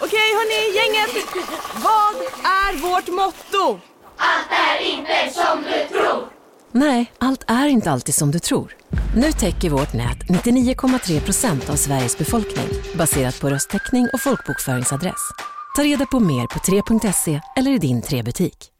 [0.00, 1.26] Okej hörni, gänget!
[1.74, 3.80] Vad är vårt motto?
[4.16, 6.24] Allt är inte som du tror.
[6.72, 8.76] Nej, allt är inte alltid som du tror.
[9.16, 15.30] Nu täcker vårt nät 99,3 procent av Sveriges befolkning baserat på röstteckning och folkbokföringsadress.
[15.76, 18.70] Ta reda på mer på 3.se eller i din 3-butik.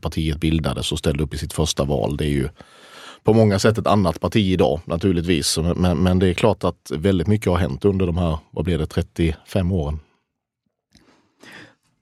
[0.00, 2.16] Partiet bildades och ställde upp i sitt första val.
[2.16, 2.48] Det är ju
[3.26, 5.58] på många sätt ett annat parti idag naturligtvis.
[5.76, 8.78] Men, men det är klart att väldigt mycket har hänt under de här, vad blir
[8.78, 9.98] det, 35 åren.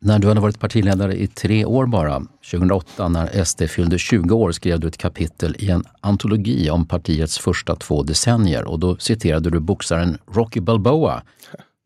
[0.00, 4.52] När du hade varit partiledare i tre år bara, 2008 när SD fyllde 20 år
[4.52, 9.50] skrev du ett kapitel i en antologi om partiets första två decennier och då citerade
[9.50, 11.22] du boxaren Rocky Balboa.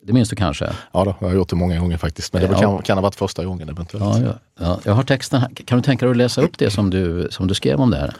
[0.07, 0.71] Det minns du kanske?
[0.93, 2.33] Ja, då, jag har gjort det många gånger faktiskt.
[2.33, 2.59] Men det Ja.
[2.61, 4.05] kan, kan ha varit första gången eventuellt.
[4.05, 4.81] Ja, ja, ja.
[4.85, 5.49] Jag har texten här.
[5.65, 7.97] Kan du tänka dig att läsa upp det som du, som du skrev om det
[7.97, 8.15] här?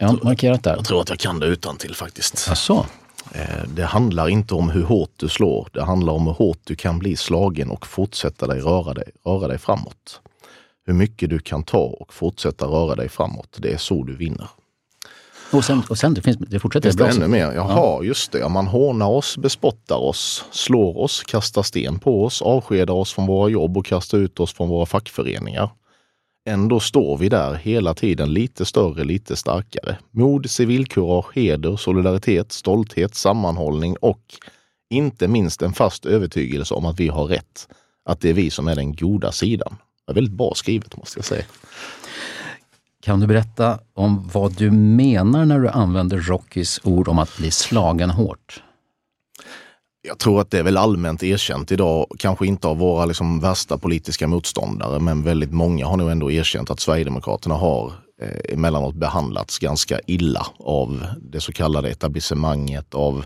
[0.00, 0.76] Jag har markerat där.
[0.76, 2.48] Jag tror att jag kan det utan till faktiskt.
[2.50, 2.86] Asså?
[3.32, 3.40] Eh,
[3.74, 5.68] Det handlar inte om hur hårt du slår.
[5.72, 9.48] Det handlar om hur hårt du kan bli slagen och fortsätta dig röra dig, röra
[9.48, 10.20] dig framåt.
[10.86, 13.56] Hur mycket du kan ta och fortsätta röra dig framåt.
[13.58, 14.48] Det är så du vinner.
[15.52, 17.12] Och sen, och sen det, finns, det fortsätter Finns det bra.
[17.12, 17.52] ännu mer?
[17.52, 18.48] Jaha, just det.
[18.48, 23.48] Man hånar oss, bespottar oss, slår oss, kastar sten på oss, avskedar oss från våra
[23.48, 25.70] jobb och kastar ut oss från våra fackföreningar.
[26.44, 29.98] Ändå står vi där hela tiden lite större, lite starkare.
[30.10, 34.22] Mod, civilkurage, heder, solidaritet, stolthet, sammanhållning och
[34.90, 37.68] inte minst en fast övertygelse om att vi har rätt.
[38.04, 39.76] Att det är vi som är den goda sidan.
[40.06, 41.44] Det är väldigt bra skrivet måste jag säga.
[43.02, 47.50] Kan du berätta om vad du menar när du använder Rockys ord om att bli
[47.50, 48.62] slagen hårt?
[50.02, 53.78] Jag tror att det är väl allmänt erkänt idag, kanske inte av våra liksom värsta
[53.78, 59.58] politiska motståndare, men väldigt många har nog ändå erkänt att Sverigedemokraterna har eh, emellanåt behandlats
[59.58, 63.24] ganska illa av det så kallade etablissemanget, av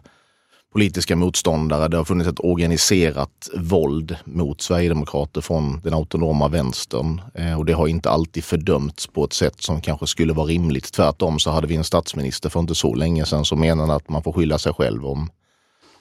[0.73, 1.89] politiska motståndare.
[1.89, 7.73] Det har funnits ett organiserat våld mot Sverigedemokrater från den autonoma vänstern eh, och det
[7.73, 10.93] har inte alltid fördömts på ett sätt som kanske skulle vara rimligt.
[10.93, 14.23] Tvärtom så hade vi en statsminister för inte så länge sedan som menade att man
[14.23, 15.31] får skylla sig själv om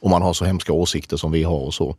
[0.03, 1.95] om man har så hemska åsikter som vi har och så.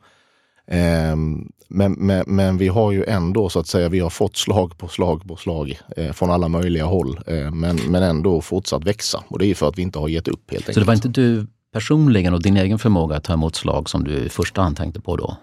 [0.70, 4.78] Ehm, Men, men, men vi har ju ändå så att säga, vi har fått slag
[4.78, 7.20] på slag på slag eh, från alla möjliga håll.
[7.26, 9.24] Eh, men, men ändå fortsatt växa.
[9.28, 10.86] Och det är för att vi inte har gett upp helt Så enkelt.
[10.86, 14.12] det var inte du personligen och din egen förmåga att ta emot slag som du
[14.12, 15.36] i första hand tänkte på då?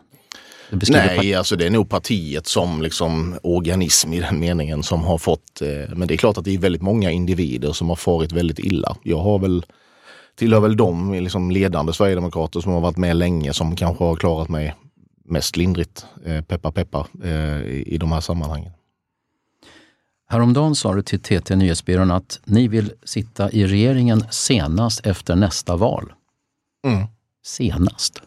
[0.89, 5.61] Nej, alltså det är nog partiet som liksom organism i den meningen som har fått,
[5.61, 8.59] eh, men det är klart att det är väldigt många individer som har farit väldigt
[8.59, 8.95] illa.
[9.03, 9.65] Jag har väl,
[10.35, 14.49] tillhör väl de liksom ledande sverigedemokrater som har varit med länge som kanske har klarat
[14.49, 14.75] mig
[15.25, 18.71] mest lindrigt, eh, peppa peppa, eh, i, de här sammanhangen.
[20.29, 25.75] Häromdagen sa du till TT Nyhetsbyrån att ni vill sitta i regeringen senast efter nästa
[25.75, 26.13] val.
[26.87, 27.07] Mm.
[27.45, 28.21] Senast?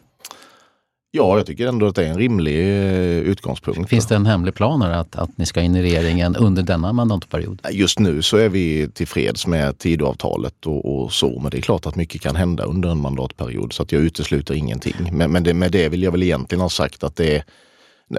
[1.15, 3.89] Ja, jag tycker ändå att det är en rimlig eh, utgångspunkt.
[3.89, 7.61] Finns det en hemlig plan att, att ni ska in i regeringen under denna mandatperiod?
[7.71, 11.85] Just nu så är vi tillfreds med Tidöavtalet och, och så, men det är klart
[11.85, 15.09] att mycket kan hända under en mandatperiod så att jag utesluter ingenting.
[15.11, 17.43] Men, men det, med det vill jag väl egentligen ha sagt att det är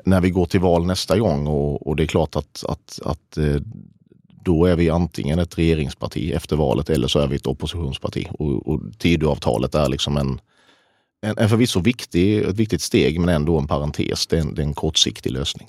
[0.04, 3.38] när vi går till val nästa gång och, och det är klart att, att, att
[3.38, 3.56] eh,
[4.44, 8.26] då är vi antingen ett regeringsparti efter valet eller så är vi ett oppositionsparti.
[8.38, 10.40] Och, och Tidöavtalet är liksom en,
[11.22, 14.26] en, en förvisso viktig, ett viktigt steg men ändå en parentes.
[14.26, 15.68] Det är en, det är en kortsiktig lösning.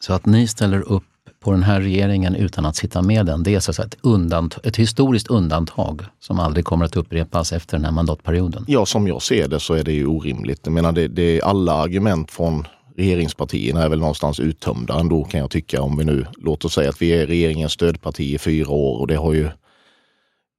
[0.00, 1.04] Så att ni ställer upp
[1.40, 4.76] på den här regeringen utan att sitta med den, det är så ett, undantag, ett
[4.76, 8.64] historiskt undantag som aldrig kommer att upprepas efter den här mandatperioden.
[8.68, 10.60] Ja, som jag ser det så är det ju orimligt.
[10.64, 12.66] Jag menar, det, det, alla argument från
[12.96, 15.82] regeringspartierna är väl någonstans uttömda ändå kan jag tycka.
[15.82, 19.16] Om vi nu låter säga att vi är regeringens stödparti i fyra år och det
[19.16, 19.48] har ju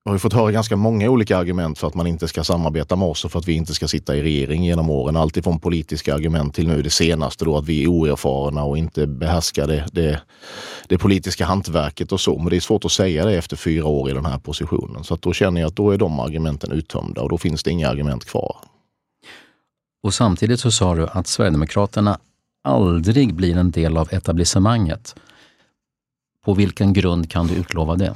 [0.05, 3.07] har ju fått höra ganska många olika argument för att man inte ska samarbeta med
[3.07, 5.15] oss och för att vi inte ska sitta i regering genom åren.
[5.15, 9.67] Alltifrån politiska argument till nu det senaste då att vi är oerfarna och inte behärskar
[9.67, 10.21] det, det,
[10.87, 12.37] det politiska hantverket och så.
[12.37, 15.03] Men det är svårt att säga det efter fyra år i den här positionen.
[15.03, 17.71] Så att då känner jag att då är de argumenten uttömda och då finns det
[17.71, 18.57] inga argument kvar.
[20.03, 22.19] Och samtidigt så sa du att Sverigedemokraterna
[22.63, 25.15] aldrig blir en del av etablissemanget.
[26.45, 28.13] På vilken grund kan du utlova det?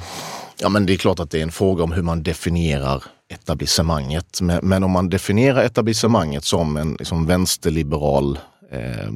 [0.60, 4.42] Ja, men det är klart att det är en fråga om hur man definierar etablissemanget.
[4.42, 8.40] Men, men om man definierar etablissemanget som en liksom vänsterliberal
[8.72, 9.08] eh,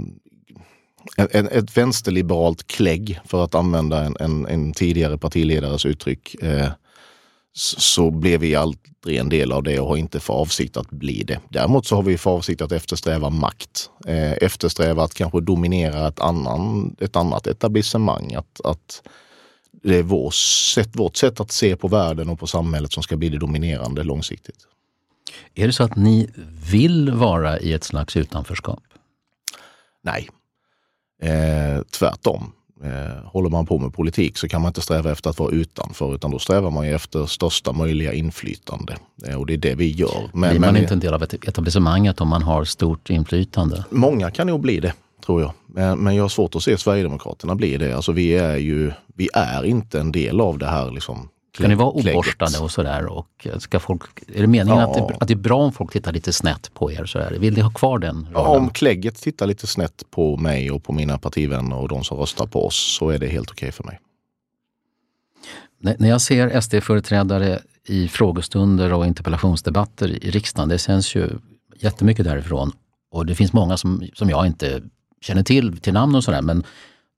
[1.18, 6.70] en, ett vänsterliberalt klägg, för att använda en, en, en tidigare partiledares uttryck, eh,
[7.54, 11.24] så, blev vi aldrig en del av det och har inte för avsikt att bli
[11.24, 11.40] det.
[11.50, 13.90] Däremot så har vi för avsikt att eftersträva makt.
[14.08, 18.34] Eh, eftersträva att kanske dominera ett, annan, ett annat etablissemang.
[18.34, 19.02] Att, att
[19.84, 20.32] det är vår
[20.74, 24.04] sätt, vårt sätt att se på världen och på samhället som ska bli det dominerande
[24.04, 24.68] långsiktigt.
[25.56, 26.30] Är det så att ni
[26.72, 28.84] vill vara i ett slags utanförskap?
[30.04, 30.30] Nej.
[31.22, 32.54] Eh, tvärtom.
[32.84, 36.16] Eh, håller man på med politik så kan man inte sträva efter att vara utanför
[36.16, 38.98] utan då strävar man efter största möjliga inflytande.
[39.26, 40.30] Eh, och det är det vi gör.
[40.34, 43.86] Blir man inte en del av ett etablissemanget om man har stort inflytande?
[43.90, 44.94] Många kan nog bli det,
[45.32, 45.54] tror jag.
[45.68, 47.94] Men, men jag har svårt att se Sverigedemokraterna bli det.
[47.94, 51.76] Alltså vi är ju, vi är inte en del av det här liksom Ska ni
[51.76, 53.06] vara oborstade och sådär?
[53.06, 54.02] Och ska folk,
[54.36, 54.88] är det meningen Ja.
[54.88, 57.06] att, det, att det är bra om folk tittar lite snett på er?
[57.06, 57.38] Sådär?
[57.40, 60.94] Vill ni ha kvar den Ja, om klägget tittar lite snett på mig och på
[60.94, 64.00] mina partivänner och de som röstar på oss så är det helt okej för mig.
[65.80, 71.30] När när jag ser SD-företrädare i frågestunder och interpellationsdebatter i riksdagen, det känns ju
[71.80, 72.72] jättemycket därifrån.
[73.12, 74.82] Och det finns många som, som jag inte
[75.22, 76.64] känner till till namn och sådär men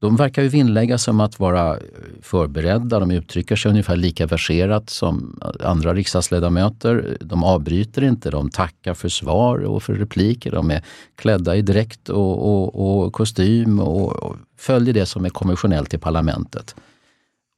[0.03, 1.81] de verkar ju vinnlägga sig om att vara eh,
[2.21, 2.99] förberedda.
[2.99, 7.17] De uttrycker sig ungefär lika verserat som andra riksdagsledamöter.
[7.21, 10.51] De avbryter inte, de tackar för svar och för repliker.
[10.51, 10.83] De är
[11.15, 15.97] klädda i dräkt och, och, och kostym och, och följer det som är konventionellt i
[15.97, 16.75] parlamentet.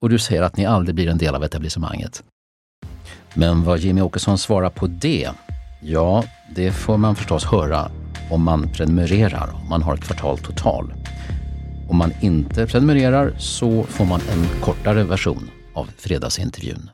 [0.02, 2.24] Och du säger att ni aldrig blir en del av etablissemanget.
[3.34, 5.30] Men vad Jimmy Åkesson svarar på det,
[5.82, 6.24] ja,
[6.56, 7.92] det får man förstås höra
[8.30, 10.94] om man prenumererar, om man har Kvartal Total.
[11.90, 16.90] Om man inte prenumererar så får man en kortare version av fredagsintervjun.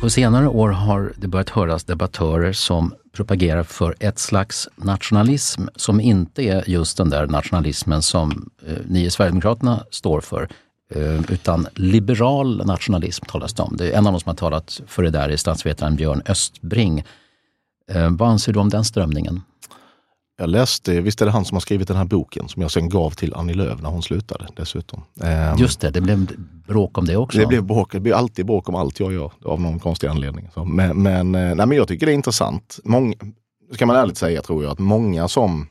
[0.00, 6.00] På senare år har det börjat höras debattörer som propagerar för ett slags nationalism som
[6.00, 10.48] inte är just den där nationalismen som eh, ni i Sverigedemokraterna står för.
[10.94, 13.76] Eh, utan liberal nationalism talas det om.
[13.76, 17.04] Det är en av de som har talat för det där är statsvetaren Björn Östbring.
[17.92, 19.42] Eh, vad anser du om den strömningen?
[20.38, 22.88] Jag läste, visst är det han som har skrivit den här boken som jag sen
[22.88, 25.02] gav till Annie Lööf när hon slutade dessutom.
[25.20, 26.26] Ehm, Just det, det blev
[26.66, 27.38] bråk om det också.
[27.38, 30.48] Det blev bråk, det blir alltid bråk om allt jag gör av någon konstig anledning.
[30.66, 32.78] Men, men, eh, nej, men jag tycker det är intressant.
[32.84, 33.14] Många,
[33.74, 35.66] ska man ärligt säga tror jag att många som,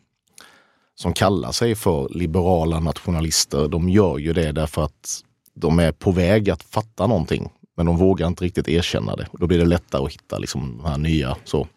[0.96, 5.22] som kallar sig för liberala nationalister, de gör ju det därför att
[5.56, 7.50] de är på väg att fatta någonting.
[7.76, 9.28] Men de vågar inte riktigt erkänna det.
[9.32, 11.36] Då blir det lättare att hitta liksom, de här nya.
[11.44, 11.68] Så.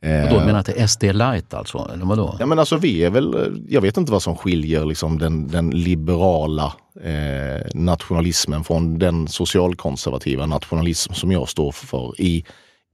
[0.00, 1.90] Vadå, menar att det är SD light alltså?
[1.94, 2.36] Eller vadå?
[2.40, 5.70] Ja men alltså vi är väl, jag vet inte vad som skiljer liksom den, den
[5.70, 6.72] liberala
[7.02, 12.44] eh, nationalismen från den socialkonservativa nationalism som jag står för i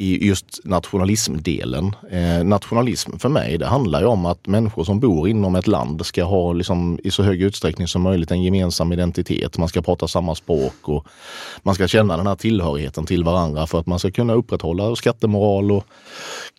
[0.01, 1.97] i just nationalismdelen.
[2.11, 6.07] Eh, nationalism för mig, det handlar ju om att människor som bor inom ett land
[6.07, 9.59] ska ha liksom, i så hög utsträckning som möjligt en gemensam identitet.
[9.59, 11.07] Man ska prata samma språk och
[11.63, 15.73] man ska känna den här tillhörigheten till varandra för att man ska kunna upprätthålla skattemoral
[15.73, 15.85] och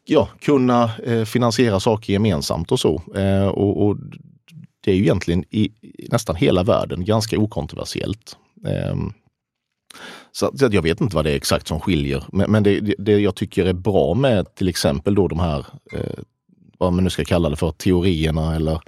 [0.05, 3.01] ja, kunna eh, finansiera saker gemensamt och så.
[3.15, 3.97] Eh, och, och,
[4.83, 8.37] det är ju egentligen i, i nästan hela världen ganska okontroversiellt.
[8.67, 9.13] Ehm,
[10.31, 12.23] så, så jag vet inte vad det är exakt som skiljer.
[12.31, 15.65] Men, men det, det, det, jag tycker är bra med till exempel då de här,
[15.93, 16.23] eh,
[16.77, 18.81] vad man nu ska kalla det för, teorierna eller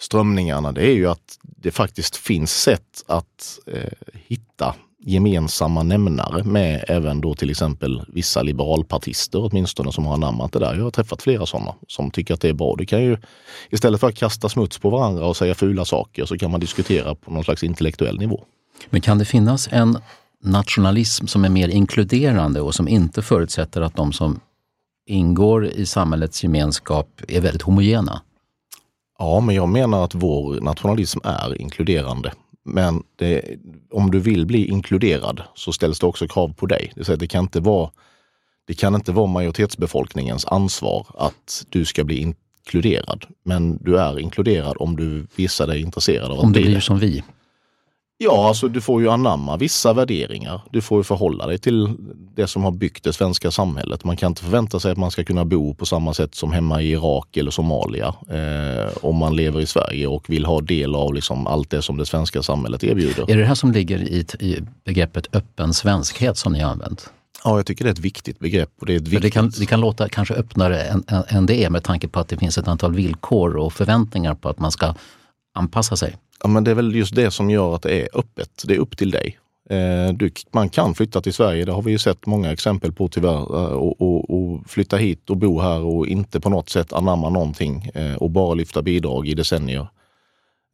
[0.00, 6.84] strömningarna, det är ju att det faktiskt finns sätt att eh, hitta gemensamma nämnare med
[6.88, 10.74] även då till exempel vissa liberalpartister åtminstone som har anammat det där.
[10.74, 12.74] Jag har träffat flera sådana som tycker att det är bra.
[12.78, 13.16] Det kan ju
[13.70, 17.14] istället för att kasta smuts på varandra och säga fula saker så kan man diskutera
[17.14, 18.44] på någon slags intellektuell nivå.
[18.90, 19.98] Men kan det finnas en
[20.42, 24.40] nationalism som är mer inkluderande och som inte förutsätter att de som
[25.06, 28.22] ingår i samhällets gemenskap är väldigt homogena?
[29.18, 32.32] Ja, men jag menar att vår nationalism är inkluderande.
[32.64, 33.42] Men det,
[33.90, 36.92] om du vill bli inkluderad så ställs det också krav på dig.
[36.96, 37.90] Det, det, kan inte vara,
[38.66, 43.24] det kan inte vara majoritetsbefolkningens ansvar att du ska bli inkluderad.
[43.44, 46.80] Men du är inkluderad om du visar dig intresserad av att Om du blir det.
[46.80, 47.22] som vi?
[48.22, 50.60] Ja, alltså du får ju anamma vissa värderingar.
[50.70, 51.96] Du får ju förhålla dig till
[52.34, 54.04] det som har byggt det svenska samhället.
[54.04, 56.82] Man kan inte förvänta sig att man ska kunna bo på samma sätt som hemma
[56.82, 61.14] i Irak eller Somalia eh, om man lever i Sverige och vill ha del av
[61.14, 63.22] liksom allt det som det svenska samhället erbjuder.
[63.22, 67.10] Är det det här som ligger i, i begreppet öppen svenskhet som ni har använt?
[67.44, 68.70] Ja, jag tycker det är ett viktigt begrepp.
[68.80, 69.22] Och det, är ett viktigt...
[69.22, 72.28] det, kan, det kan låta kanske öppnare än, än det är med tanke på att
[72.28, 74.94] det finns ett antal villkor och förväntningar på att man ska
[75.54, 76.16] anpassa sig.
[76.42, 78.62] Ja, men det är väl just det som gör att det är öppet.
[78.66, 79.38] Det är upp till dig.
[79.70, 83.08] Eh, du, man kan flytta till Sverige, det har vi ju sett många exempel på
[83.08, 83.56] tyvärr.
[83.56, 87.28] Eh, och, och, och, flytta hit och bo här och inte på något sätt anamma
[87.28, 89.88] någonting eh, och bara lyfta bidrag i decennier.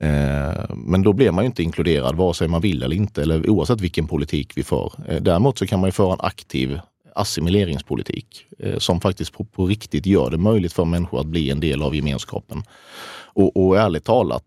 [0.03, 3.51] Eh, men då blir man ju inte inkluderad vare sig man vill eller inte, eller
[3.51, 4.93] oavsett vilken politik vi för.
[5.09, 6.81] Eh, däremot så kan man ju föra en aktiv
[7.15, 8.47] assimileringspolitik
[8.79, 11.95] som faktiskt på, på riktigt gör det möjligt för människor att bli en del av
[11.95, 12.63] gemenskapen.
[13.35, 14.45] Och, och ärligt talat,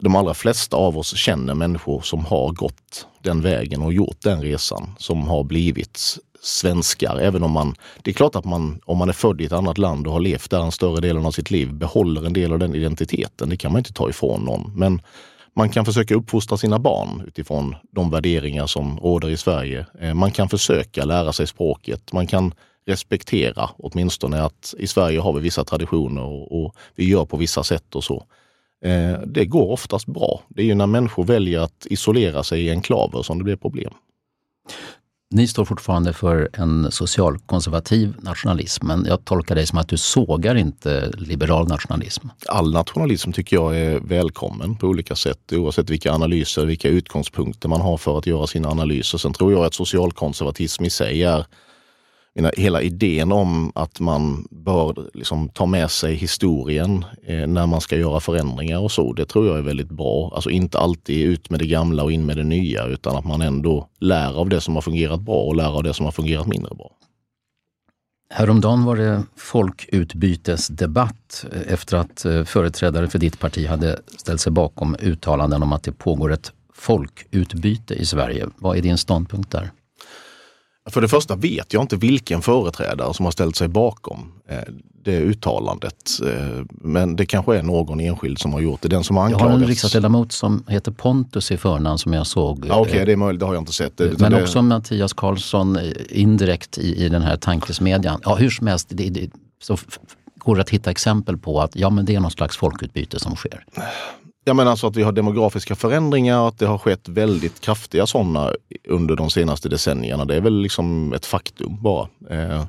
[0.00, 4.42] de allra flesta av oss känner människor som har gått den vägen och gjort den
[4.42, 7.18] resan, som har blivit svenskar.
[7.18, 9.78] Även om man, det är klart att man, om man är född i ett annat
[9.78, 12.58] land och har levt där en större delen av sitt liv, behåller en del av
[12.58, 13.48] den identiteten.
[13.48, 14.72] Det kan man inte ta ifrån någon.
[14.76, 15.02] Men
[15.56, 19.86] man kan försöka uppfostra sina barn utifrån de värderingar som råder i Sverige.
[20.00, 22.12] Eh, man kan försöka lära sig språket.
[22.12, 22.54] Man kan
[22.86, 27.64] respektera åtminstone att i Sverige har vi vissa traditioner och, och vi gör på vissa
[27.64, 28.26] sätt och så.
[28.84, 30.42] Eh, det går oftast bra.
[30.48, 33.92] Det är ju när människor väljer att isolera sig i enklaver som det blir problem.
[35.30, 40.54] Ni står fortfarande för en socialkonservativ nationalism, men jag tolkar dig som att du sågar
[40.54, 42.28] inte liberal nationalism.
[42.46, 47.80] All nationalism tycker jag är välkommen på olika sätt, oavsett vilka analyser, vilka utgångspunkter man
[47.80, 49.18] har för att göra sina analyser.
[49.18, 51.46] Sen tror jag att socialkonservatism i sig är
[52.34, 57.80] mina, hela idén om att man bör liksom ta med sig historien eh, när man
[57.80, 60.32] ska göra förändringar och så, det tror jag är väldigt bra.
[60.34, 63.42] Alltså inte alltid ut med det gamla och in med det nya utan att man
[63.42, 66.46] ändå lär av det som har fungerat bra och lär av det som har fungerat
[66.46, 66.90] mindre bra.
[68.30, 74.52] Häromdagen var det folkutbytesdebatt eh, efter att eh, företrädare för ditt parti hade ställt sig
[74.52, 78.46] bakom uttalanden om att det pågår ett folkutbyte i Sverige.
[78.56, 79.70] Vad är din ståndpunkt där?
[80.90, 84.58] För det första vet jag inte vilken företrädare som har ställt sig bakom eh,
[85.04, 85.94] det uttalandet.
[86.26, 88.88] Eh, men det kanske är någon enskild som har gjort det.
[88.88, 89.44] Den som har anklagats.
[89.44, 92.66] Jag har en riksdagsledamot som heter Pontus i förnamn som jag såg.
[92.68, 93.40] Ja, Okej, okay, det är möjligt.
[93.40, 93.96] Det har jag inte sett.
[93.96, 94.42] Det, men det...
[94.42, 98.20] också Mattias Karlsson eh, indirekt i, i den här tankesmedjan.
[98.24, 99.30] Ja, hur som helst, det, det,
[99.62, 99.76] så
[100.38, 103.36] går det att hitta exempel på att ja, men det är någon slags folkutbyte som
[103.36, 103.64] sker.
[104.48, 108.52] Ja men alltså att vi har demografiska förändringar, att det har skett väldigt kraftiga sådana
[108.88, 110.24] under de senaste decennierna.
[110.24, 112.08] Det är väl liksom ett faktum bara.
[112.30, 112.64] Eh,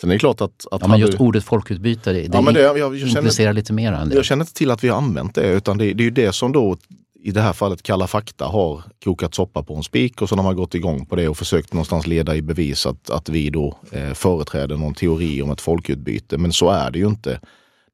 [0.00, 0.66] sen är det klart att...
[0.70, 1.24] att ja, men just du...
[1.24, 4.14] ordet folkutbyte, det, ja, men det, jag, jag implicerar känner, lite mer än det.
[4.14, 6.32] Jag känner inte till att vi har använt det, utan det, det är ju det
[6.32, 6.76] som då
[7.22, 10.42] i det här fallet Kalla fakta har kokat soppa på en spik och så har
[10.42, 13.78] man gått igång på det och försökt någonstans leda i bevis att, att vi då
[13.90, 16.38] eh, företräder någon teori om ett folkutbyte.
[16.38, 17.40] Men så är det ju inte.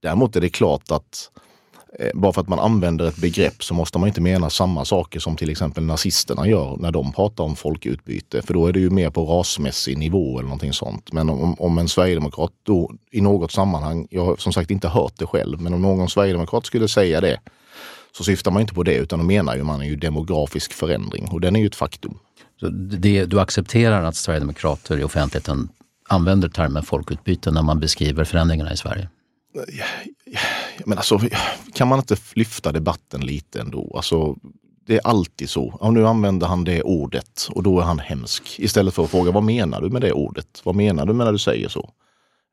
[0.03, 1.31] Däremot är det klart att
[2.15, 5.37] bara för att man använder ett begrepp så måste man inte mena samma saker som
[5.37, 8.43] till exempel nazisterna gör när de pratar om folkutbyte.
[8.43, 11.13] För då är det ju mer på rasmässig nivå eller någonting sånt.
[11.13, 15.13] Men om, om en sverigedemokrat då i något sammanhang, jag har som sagt inte hört
[15.19, 17.41] det själv, men om någon sverigedemokrat skulle säga det
[18.17, 21.29] så syftar man inte på det utan då menar ju man är ju demografisk förändring
[21.29, 22.19] och den är ju ett faktum.
[22.99, 25.69] Det, du accepterar att sverigedemokrater i offentligheten
[26.09, 29.09] använder termen folkutbyte när man beskriver förändringarna i Sverige?
[30.85, 31.21] men alltså,
[31.79, 33.93] kan man inte lyfta debatten lite ändå?
[33.97, 34.37] Alltså,
[34.87, 35.79] det är alltid så.
[35.81, 38.57] Ja, nu använder han det ordet och då är han hemsk.
[38.59, 40.63] Istället för att fråga vad menar du med det ordet?
[40.65, 41.91] Vad menar du med när du säger så?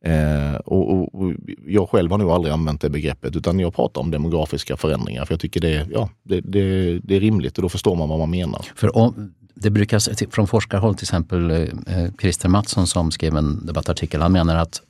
[0.06, 1.34] Eh, och, och, och,
[1.66, 5.34] jag själv har nog aldrig använt det begreppet utan jag pratar om demografiska förändringar för
[5.34, 8.30] jag tycker det, ja, det, det, det är rimligt och då förstår man vad man
[8.30, 8.66] menar.
[8.76, 14.22] För om, det brukar, från forskarhåll, till exempel eh, Christer Mattsson som skrev en debattartikel,
[14.22, 14.82] han menar att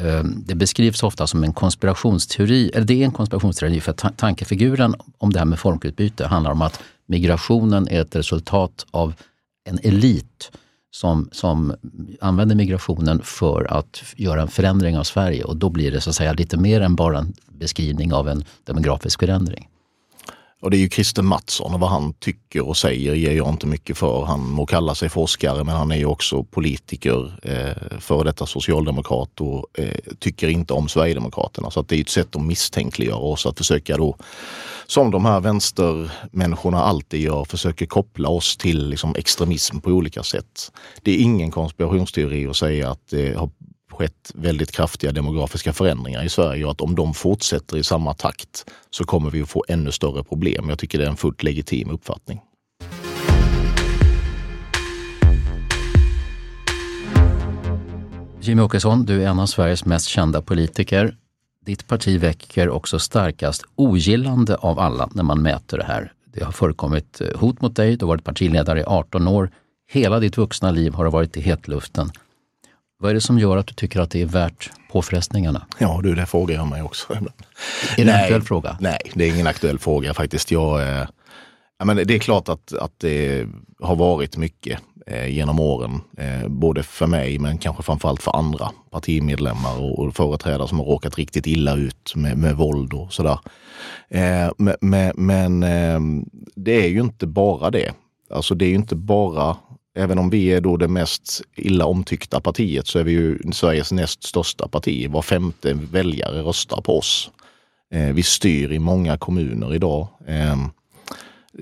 [0.00, 5.32] Ehm, det beskrivs ofta som en konspirationsteori, eller det är en konspirationsteori för tankefiguren om
[5.32, 9.14] det här med folkutbyte handlar om att migrationen är ett resultat av
[9.64, 10.52] en elit
[10.90, 11.74] som, som
[12.20, 16.16] använder migrationen för att göra en förändring av Sverige och då blir det så att
[16.16, 19.68] säga lite mer än bara en beskrivning av en demografisk förändring.
[20.64, 23.66] Och det är ju Christer Mattsson och vad han tycker och säger ger jag inte
[23.66, 24.24] mycket för.
[24.24, 29.40] Han må kalla sig forskare men han är ju också politiker, eh, före detta socialdemokrat
[29.40, 31.70] och eh, tycker inte om Sverigedemokraterna.
[31.70, 34.16] Så att det är ett sätt att misstänkliggöra oss, att försöka då,
[34.86, 40.72] som de här vänstermänniskorna alltid gör, försöker koppla oss till liksom, extremism på olika sätt.
[41.02, 43.50] Det är ingen konspirationsteori att säga att det har
[43.94, 48.70] skett väldigt kraftiga demografiska förändringar i Sverige och att om de fortsätter i samma takt
[48.90, 50.68] så kommer vi att få ännu större problem.
[50.68, 52.40] Jag tycker det är en fullt legitim uppfattning.
[58.40, 61.16] Jimmy Åkesson, du är en av Sveriges mest kända politiker.
[61.66, 66.12] Ditt parti väcker också starkast ogillande av alla när man mäter det här.
[66.34, 69.50] Det har förekommit eh, hot mot dig, du har varit partiledare i 18 år.
[69.90, 72.10] Hela ditt vuxna liv har du varit i hetluften.
[72.98, 75.66] Vad är det som gör att du tycker att det är värt påfrestningarna?
[75.78, 77.12] Ja du, det frågar jag mig också.
[77.96, 78.76] Är det en aktuell fråga?
[78.80, 80.50] Nej, det är ingen aktuell fråga faktiskt.
[80.50, 81.06] Jag, eh,
[81.84, 83.46] men det är klart att, att det
[83.80, 86.00] har varit mycket eh, genom åren.
[86.18, 90.86] Eh, både för mig men kanske framförallt för andra partimedlemmar och, och företrädare som har
[90.86, 93.38] råkat riktigt illa ut med, med våld och sådär.
[94.08, 97.92] Eh, men, men eh, det är ju inte bara det.
[98.30, 99.56] Alltså det är ju inte bara
[99.96, 103.92] Även om vi är då det mest illa omtyckta partiet så är vi ju Sveriges
[103.92, 105.10] näst största parti.
[105.10, 107.30] Var femte väljare röstar på oss.
[107.90, 110.08] Eh, vi styr i många kommuner idag.
[110.26, 110.56] Eh,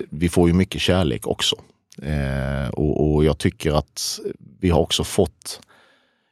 [0.09, 1.55] vi får ju mycket kärlek också.
[2.01, 4.19] Eh, och, jag tycker att
[4.59, 5.61] vi har också fått,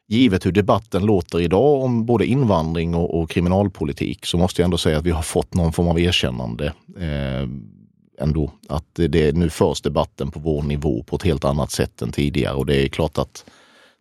[0.08, 4.98] givet hur debatten låter idag om både invandring och, kriminalpolitik, så måste jag ändå säga
[4.98, 6.72] att vi har fått någon form av erkännande
[8.22, 8.52] ändå.
[8.68, 12.54] Att det, nu förs debatten på vår nivå på ett helt annat sätt än tidigare
[12.54, 13.44] och det är klart att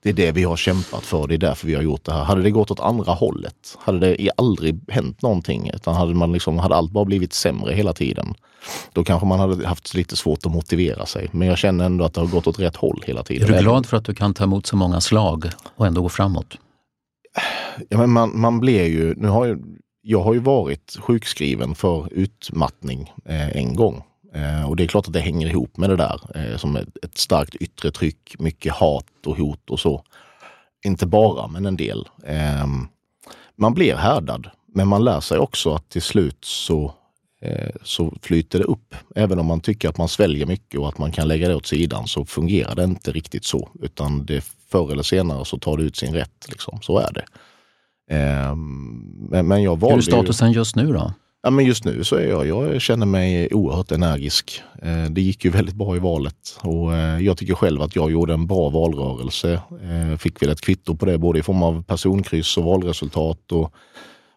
[0.03, 1.27] det är det vi har kämpat för.
[1.27, 2.23] Det är därför vi har gjort det här.
[2.23, 6.59] Hade det gått åt andra hållet, hade det aldrig hänt någonting, utan hade, man liksom,
[6.59, 8.33] hade allt bara blivit sämre hela tiden,
[8.93, 11.29] då kanske man hade haft lite svårt att motivera sig.
[11.31, 13.49] Men jag känner ändå att det har gått åt rätt håll hela tiden.
[13.49, 16.09] Är du glad för att du kan ta emot så många slag och ändå gå
[16.09, 16.57] framåt?
[17.89, 19.63] Ja, men man, man blir ju, nu har jag,
[20.01, 24.03] jag har ju varit sjukskriven för utmattning eh, en gång.
[24.33, 26.97] Eh, och det är klart att det hänger ihop med det där eh, som ett,
[27.03, 30.03] ett starkt yttre tryck, mycket hat och hot och så.
[30.83, 32.07] inte bara, men en del.
[32.25, 32.67] Eh,
[33.55, 36.93] man blir härdad, men man lär sig också att till slut så,
[37.41, 38.95] eh, så flyter det upp.
[39.15, 41.65] Även om man tycker att man sväljer mycket och att man kan lägga det åt
[41.65, 43.69] sidan så fungerar det inte riktigt så.
[43.81, 46.45] Utan det förr eller senare så tar det ut sin rätt.
[46.49, 46.79] Liksom.
[46.81, 47.25] Så är det.
[48.15, 48.55] Eh,
[49.29, 50.57] men, men jag valde Hur är statusen ju...
[50.57, 51.13] just nu då?
[51.43, 54.63] Ja, men just nu så är jag, jag känner mig oerhört energisk.
[54.81, 58.11] Eh, det gick ju väldigt bra i valet och eh, jag tycker själv att jag
[58.11, 59.61] gjorde en bra valrörelse.
[59.81, 63.73] Eh, fick väl ett kvitto på det både i form av personkryss och valresultat och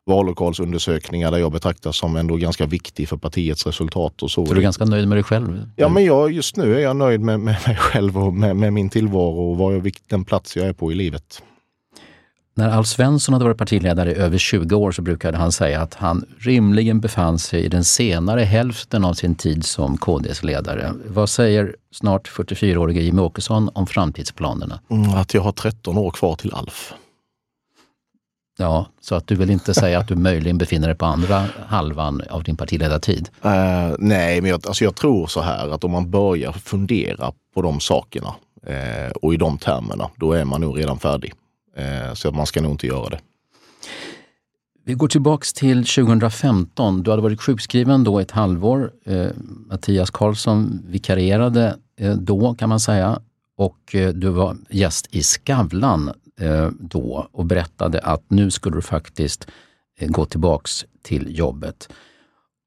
[0.06, 4.22] vallokalsundersökningar där jag betraktas som ändå ganska viktig för partiets resultat.
[4.22, 4.46] Och så.
[4.46, 5.70] Så du är ganska nöjd med dig själv?
[5.76, 8.72] Ja, men jag, just nu är jag nöjd med, med mig själv och med, med
[8.72, 11.42] min tillvaro och vad jag, den plats jag är på i livet.
[12.56, 15.94] När Alf Svensson hade varit partiledare i över 20 år så brukade han säga att
[15.94, 20.92] han rimligen befann sig i den senare hälften av sin tid som KDs ledare.
[21.06, 24.80] Vad säger snart 44-årige Jimmie Åkesson om framtidsplanerna?
[24.90, 26.94] Mm, att jag har 13 år kvar till Alf.
[28.58, 32.22] Ja, så att du vill inte säga att du möjligen befinner dig på andra halvan
[32.30, 33.28] av din partiledartid?
[33.44, 33.50] Uh,
[33.98, 37.80] nej, men jag, alltså jag tror så här att om man börjar fundera på de
[37.80, 38.34] sakerna
[38.68, 41.34] uh, och i de termerna, då är man nog redan färdig.
[41.76, 43.20] Eh, så man ska nog inte göra det.
[44.84, 47.02] Vi går tillbaks till 2015.
[47.02, 48.92] Du hade varit sjukskriven då ett halvår.
[49.04, 49.26] Eh,
[49.66, 53.20] Mattias Karlsson vikarierade eh, då kan man säga
[53.56, 59.46] och du var gäst i Skavlan eh, då och berättade att nu skulle du faktiskt
[59.98, 61.88] eh, gå tillbaks till jobbet.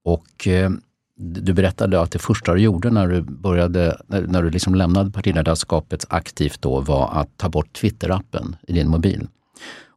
[0.03, 0.72] Och eh,
[1.18, 5.11] du berättade att det första du gjorde när du började, när, när du liksom lämnade
[5.11, 9.28] partiledarskapet aktivt då var att ta bort Twitter-appen i din mobil.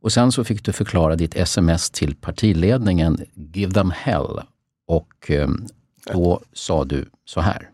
[0.03, 4.41] Och sen så fick du förklara ditt sms till partiledningen, Give them hell.
[4.87, 5.67] Och ehm,
[6.13, 7.71] då sa du så här.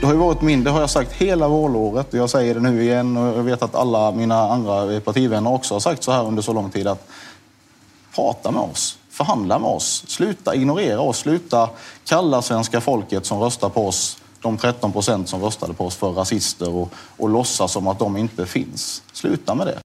[0.00, 2.06] Det har ju varit min, det har jag sagt hela valåret.
[2.10, 5.74] Jag säger det nu igen och jag vet att alla mina andra eh, partivänner också
[5.74, 7.08] har sagt så här under så lång tid att
[8.14, 11.70] prata med oss, förhandla med oss, sluta ignorera oss, sluta
[12.04, 16.10] kalla svenska folket som röstar på oss, de 13 procent som röstade på oss för
[16.10, 19.02] rasister och, och låtsas som att de inte finns.
[19.12, 19.78] Sluta med det.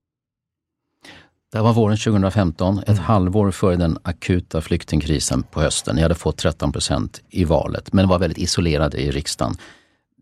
[1.51, 3.03] Det var våren 2015, ett mm.
[3.03, 5.95] halvår före den akuta flyktingkrisen på hösten.
[5.95, 9.57] Ni hade fått 13 procent i valet, men var väldigt isolerade i riksdagen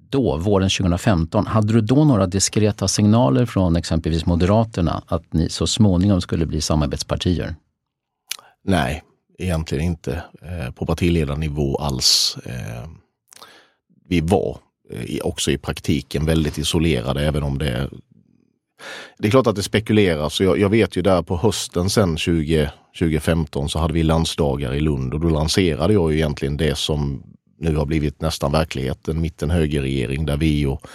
[0.10, 5.68] då, våren 2015, hade du då några diskreta signaler från exempelvis Moderaterna att ni så
[5.68, 7.56] småningom skulle bli samarbetspartier?
[8.64, 9.04] Nej,
[9.38, 12.38] egentligen inte eh, på partiledarnivå alls.
[12.46, 12.90] Eh,
[14.10, 14.58] vi var
[14.92, 17.90] eh, också i praktiken väldigt isolerade, även om det
[19.18, 22.72] det är klart att det spekuleras jag, jag vet ju där på hösten sen 20,
[23.00, 27.24] 2015 så hade vi landsdagar i Lund och då lanserade jag ju egentligen det som
[27.60, 29.22] nu har blivit nästan verkligheten.
[29.22, 30.88] Mitten-högerregering där vi och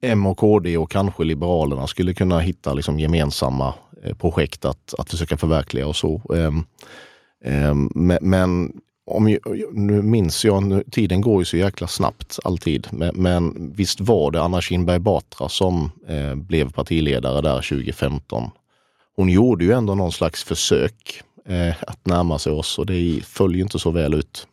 [0.00, 5.10] M och KD och kanske Liberalerna skulle kunna hitta liksom gemensamma Eh, projekt att, att
[5.10, 6.22] försöka förverkliga och så.
[6.34, 6.64] Ehm,
[7.44, 7.90] ehm
[8.20, 8.72] men
[9.06, 9.40] om jag,
[9.72, 14.30] nu minns jag, nu, tiden går ju så jäkla snabbt alltid, men, men visst var
[14.30, 18.50] det Anna Kinberg Batra som eh, blev partiledare där 2015.
[19.16, 23.54] Hon gjorde ju ändå någon slags försök eh, att närma sig oss och det föll
[23.54, 24.46] ju inte så väl ut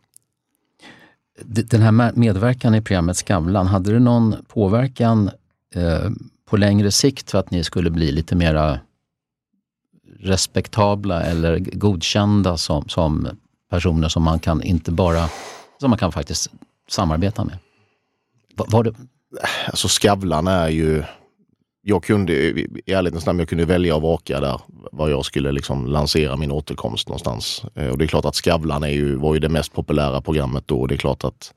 [1.44, 5.30] den här medverkan i programmet Skavlan, hade det någon påverkan
[5.74, 6.10] eh,
[6.44, 8.80] på längre sikt för att ni skulle bli lite mera
[10.24, 13.28] respektabla eller godkända som, som
[13.70, 15.28] personer som man kan inte bara,
[15.80, 16.50] som man kan faktiskt
[16.88, 17.58] samarbeta med?
[18.54, 18.94] Var, var det...
[19.66, 21.04] Alltså Skavlan är ju
[21.86, 24.60] jag kunde i ärlighetens namn, jag kunde välja och vaka där
[24.92, 27.64] var jag skulle liksom lansera min återkomst någonstans.
[27.74, 30.68] Eh, och det är klart att Skavlan är ju, var ju det mest populära programmet
[30.68, 30.80] då.
[30.80, 31.54] Och det är klart att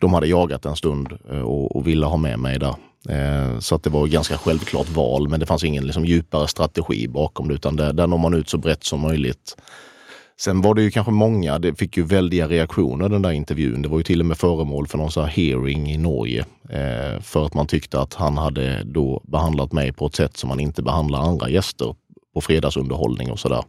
[0.00, 2.74] de hade jagat en stund eh, och, och ville ha med mig där.
[3.08, 7.08] Eh, så att det var ganska självklart val, men det fanns ingen liksom djupare strategi
[7.08, 9.56] bakom det, utan där, där når man ut så brett som möjligt.
[10.40, 13.82] Sen var det ju kanske många, det fick ju väldiga reaktioner den där intervjun.
[13.82, 16.44] Det var ju till och med föremål för någon sån här hearing i Norge.
[16.68, 20.48] Eh, för att man tyckte att han hade då behandlat mig på ett sätt som
[20.48, 21.94] man inte behandlar andra gäster
[22.34, 23.62] på fredagsunderhållning och sådär.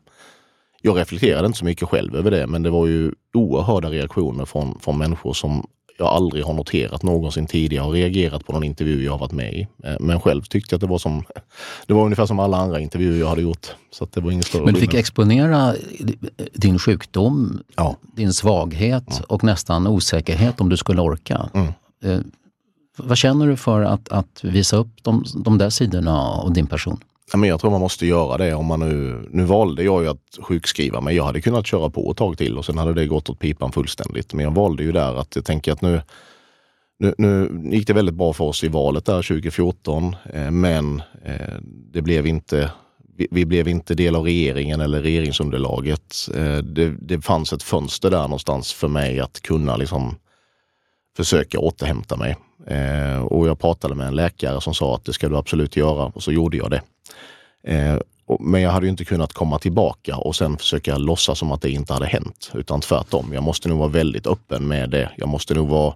[0.81, 4.79] Jag reflekterade inte så mycket själv över det, men det var ju oerhörda reaktioner från,
[4.79, 5.67] från människor som
[5.97, 9.53] jag aldrig har noterat någonsin tidigare och reagerat på någon intervju jag har varit med
[9.53, 9.67] i.
[9.83, 11.23] Eh, men själv tyckte jag att det var som,
[11.87, 13.67] det var ungefär som alla andra intervjuer jag hade gjort.
[13.91, 15.75] Så det var ingen större Men du fick exponera
[16.53, 17.97] din sjukdom, ja.
[18.15, 19.25] din svaghet ja.
[19.27, 21.49] och nästan osäkerhet om du skulle orka.
[21.53, 21.67] Mm.
[22.03, 22.19] Eh,
[22.97, 26.99] vad känner du för att, att visa upp de, de där sidorna av din person?
[27.33, 29.27] Ja, men jag tror man måste göra det om man nu...
[29.31, 31.15] Nu valde jag ju att sjukskriva mig.
[31.15, 33.71] Jag hade kunnat köra på ett tag till och sen hade det gått åt pipan
[33.71, 34.33] fullständigt.
[34.33, 36.01] Men jag valde ju där att jag tänker att nu,
[36.99, 41.55] Nu, nu gick det väldigt bra för oss i valet där 2014, eh, men eh,
[41.93, 42.71] det blev inte
[43.17, 46.15] vi, vi, blev inte del av regeringen eller regeringsunderlaget.
[46.35, 50.15] Eh, det, det fanns ett fönster där någonstans för mig att kunna liksom
[51.17, 52.37] försöka återhämta mig.
[52.67, 56.05] Eh, och jag pratade med en läkare som sa att det ska du absolut göra
[56.05, 56.81] och så gjorde jag det.
[57.67, 57.97] Eh,
[58.39, 61.69] men jag hade ju inte kunnat komma tillbaka och sen försöka låtsas som att det
[61.71, 62.51] inte hade hänt.
[62.53, 65.11] Utan tvärtom, jag måste nog vara väldigt öppen med det.
[65.17, 65.93] Jag måste nog vara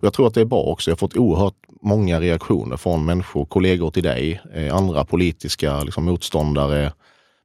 [0.00, 0.90] och jag tror att det är bra också.
[0.90, 6.04] Jag har fått oerhört många reaktioner från människor, kollegor till dig, eh, andra politiska liksom,
[6.04, 6.92] motståndare,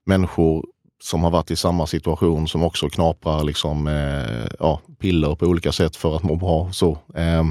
[0.05, 0.65] människor
[1.03, 5.71] som har varit i samma situation som också knaprar liksom, eh, ja, piller på olika
[5.71, 6.71] sätt för att må bra.
[6.71, 7.43] Så, eh,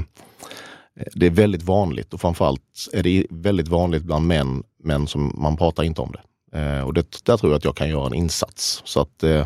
[0.99, 5.33] Eh, det är väldigt vanligt och framförallt är det väldigt vanligt bland män, men som
[5.37, 6.21] man pratar inte om det.
[6.59, 8.81] Eh, och det, där tror jag att jag kan göra en insats.
[8.85, 9.45] Så att eh,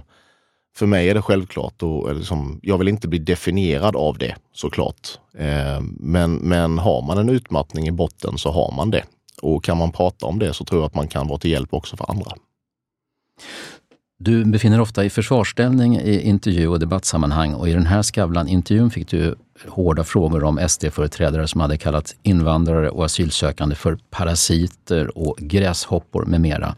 [0.75, 4.35] för mig är det självklart och eh, liksom, jag vill inte bli definierad av det
[4.53, 5.19] såklart.
[5.37, 9.03] Eh, men, men har man en utmattning i botten så har man det.
[9.41, 11.73] Och kan man prata om det så tror jag att man kan vara till hjälp
[11.73, 12.31] också för andra.
[14.21, 19.07] Du befinner ofta i försvarsställning i intervju och debattsammanhang och i den här Skavlan-intervjun fick
[19.07, 19.35] du
[19.67, 26.41] hårda frågor om SD-företrädare som hade kallat invandrare och asylsökande för parasiter och gräshoppor med
[26.41, 26.75] mera.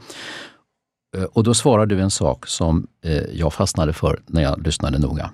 [1.17, 4.99] Eh, och då svarar du en sak som eh, jag fastnade för när jag lyssnade
[4.99, 5.31] noga.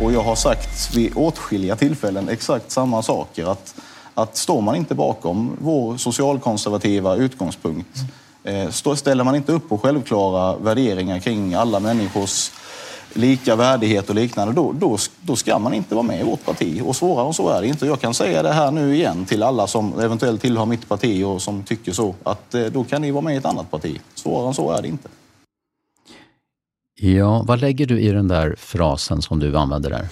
[0.00, 3.46] Och jag har sagt vid åtskilliga tillfällen exakt samma saker.
[3.52, 3.74] Att,
[4.14, 8.10] att står man inte bakom vår socialkonservativa utgångspunkt, mm
[8.44, 12.50] Eh, ställer man inte upp på självklara värderingar kring alla människors
[13.14, 16.82] lika värdighet och liknande, då, då, då ska man inte vara med i vårt parti.
[16.84, 17.86] Och svårare än så är det inte.
[17.86, 21.42] Jag kan säga det här nu igen till alla som eventuellt tillhör mitt parti och
[21.42, 24.00] som tycker så, att eh, då kan ni vara med i ett annat parti.
[24.14, 25.08] Svårare än så är det inte.
[27.00, 30.08] Ja, vad lägger du i den där frasen som du använder där?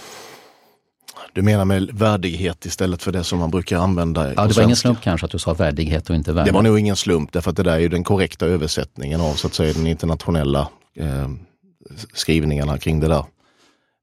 [1.33, 4.77] Du menar med värdighet istället för det som man brukar använda Ja, det var ingen
[4.77, 6.51] slump kanske att du sa värdighet och inte värde.
[6.51, 9.35] Det var nog ingen slump därför att det där är ju den korrekta översättningen av
[9.35, 11.29] så att säga den internationella eh,
[12.13, 13.25] skrivningarna kring det där.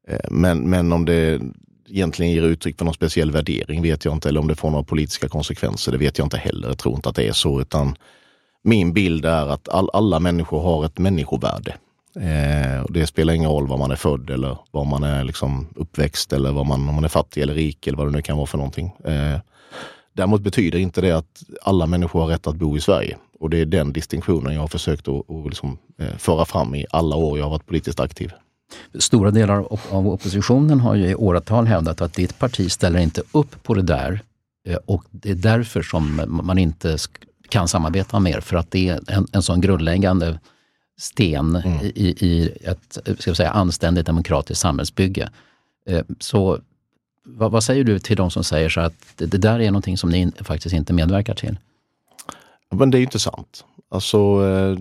[0.07, 1.41] Eh, men, men om det
[1.89, 4.29] egentligen ger uttryck för någon speciell värdering vet jag inte.
[4.29, 6.67] Eller om det får några politiska konsekvenser, det vet jag inte heller.
[6.67, 7.61] Jag tror inte att det är så.
[7.61, 7.95] utan
[8.63, 11.75] Min bild är att all, alla människor har ett människovärde.
[12.15, 15.67] Eh, och det spelar ingen roll var man är född eller var man är liksom
[15.75, 18.37] uppväxt eller var man, om man är fattig eller rik eller vad det nu kan
[18.37, 18.91] vara för någonting.
[19.03, 19.39] Eh,
[20.13, 23.17] däremot betyder inte det att alla människor har rätt att bo i Sverige.
[23.39, 26.85] Och det är den distinktionen jag har försökt att, att liksom, eh, föra fram i
[26.89, 28.31] alla år jag har varit politiskt aktiv.
[28.99, 33.63] Stora delar av oppositionen har ju i åratal hävdat att ditt parti ställer inte upp
[33.63, 34.19] på det där
[34.67, 36.97] eh, och det är därför som man inte
[37.49, 40.39] kan samarbeta mer för att det är en, en sån grundläggande
[40.97, 41.79] sten mm.
[41.85, 45.29] i, i ett ska säga, anständigt demokratiskt samhällsbygge.
[45.89, 46.59] Eh, så
[47.25, 49.97] vad, vad, säger du till de som säger så att det, det där är någonting
[49.97, 51.57] som ni faktiskt inte medverkar till?
[52.71, 53.65] Men det är ju inte sant.
[53.89, 54.77] Alltså, eh,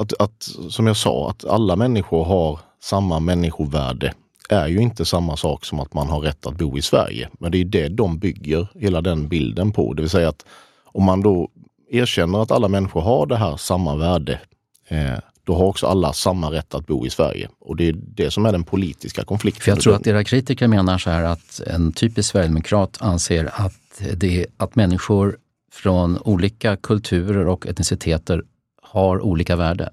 [0.00, 4.14] att, att, som jag sa, att alla människor har samma människovärde
[4.48, 7.28] är ju inte samma sak som att man har rätt att bo i Sverige.
[7.32, 9.94] Men det är det de bygger hela den bilden på.
[9.94, 10.44] Det vill säga att
[10.84, 11.48] om man då
[11.90, 14.40] erkänner att alla människor har det här samma värde,
[14.88, 17.48] Eh, då har också alla samma rätt att bo i Sverige.
[17.60, 19.62] Och det är det som är den politiska konflikten.
[19.62, 24.02] För jag tror att era kritiker menar så här att en typisk sverigedemokrat anser att,
[24.14, 25.36] det, att människor
[25.72, 28.42] från olika kulturer och etniciteter
[28.82, 29.90] har olika värde.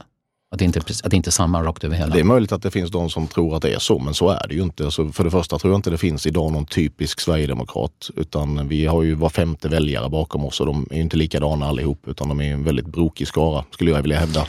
[0.53, 2.13] Att det, inte, att det inte är samma rakt över hela.
[2.13, 4.29] Det är möjligt att det finns de som tror att det är så, men så
[4.29, 4.91] är det ju inte.
[4.91, 8.09] Så för det första tror jag inte det finns idag någon typisk sverigedemokrat.
[8.15, 12.07] Utan vi har ju var femte väljare bakom oss och de är inte likadana allihop.
[12.07, 14.47] Utan de är en väldigt brokig skara, skulle jag vilja hävda.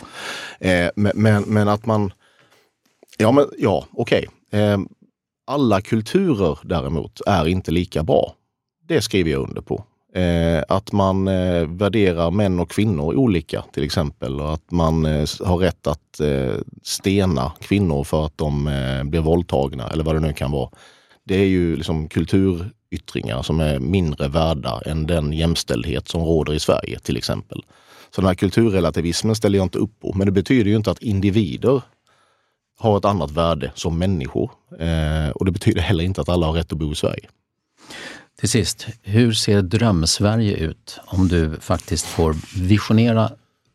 [0.61, 2.13] Eh, men, men, men, att man...
[3.19, 4.29] Ja, men, ja okej.
[4.49, 4.61] Okay.
[4.61, 4.79] Eh,
[5.47, 8.35] alla kulturer däremot är inte lika bra.
[8.89, 9.85] Det skriver jag under på.
[10.15, 15.29] Eh, att man eh, värderar män och kvinnor olika till exempel och att man eh,
[15.45, 20.21] har rätt att eh, stena kvinnor för att de eh, blir våldtagna eller vad det
[20.21, 20.71] nu kan vara.
[21.25, 26.61] Det är ju liksom kulturyttringar som är mindre värda än den jämställdhet som råder i
[26.61, 27.63] Sverige till exempel.
[28.15, 30.13] Så den här kulturrelativismen ställer jag inte upp på.
[30.13, 31.83] Men det betyder ju inte att individer
[32.79, 34.51] har ett annat värde som människor.
[34.79, 37.29] Eh, och det betyder heller inte att alla har rätt att bo i Sverige.
[38.43, 43.31] Till sist, hur ser drömsverige ut om du faktiskt får visionera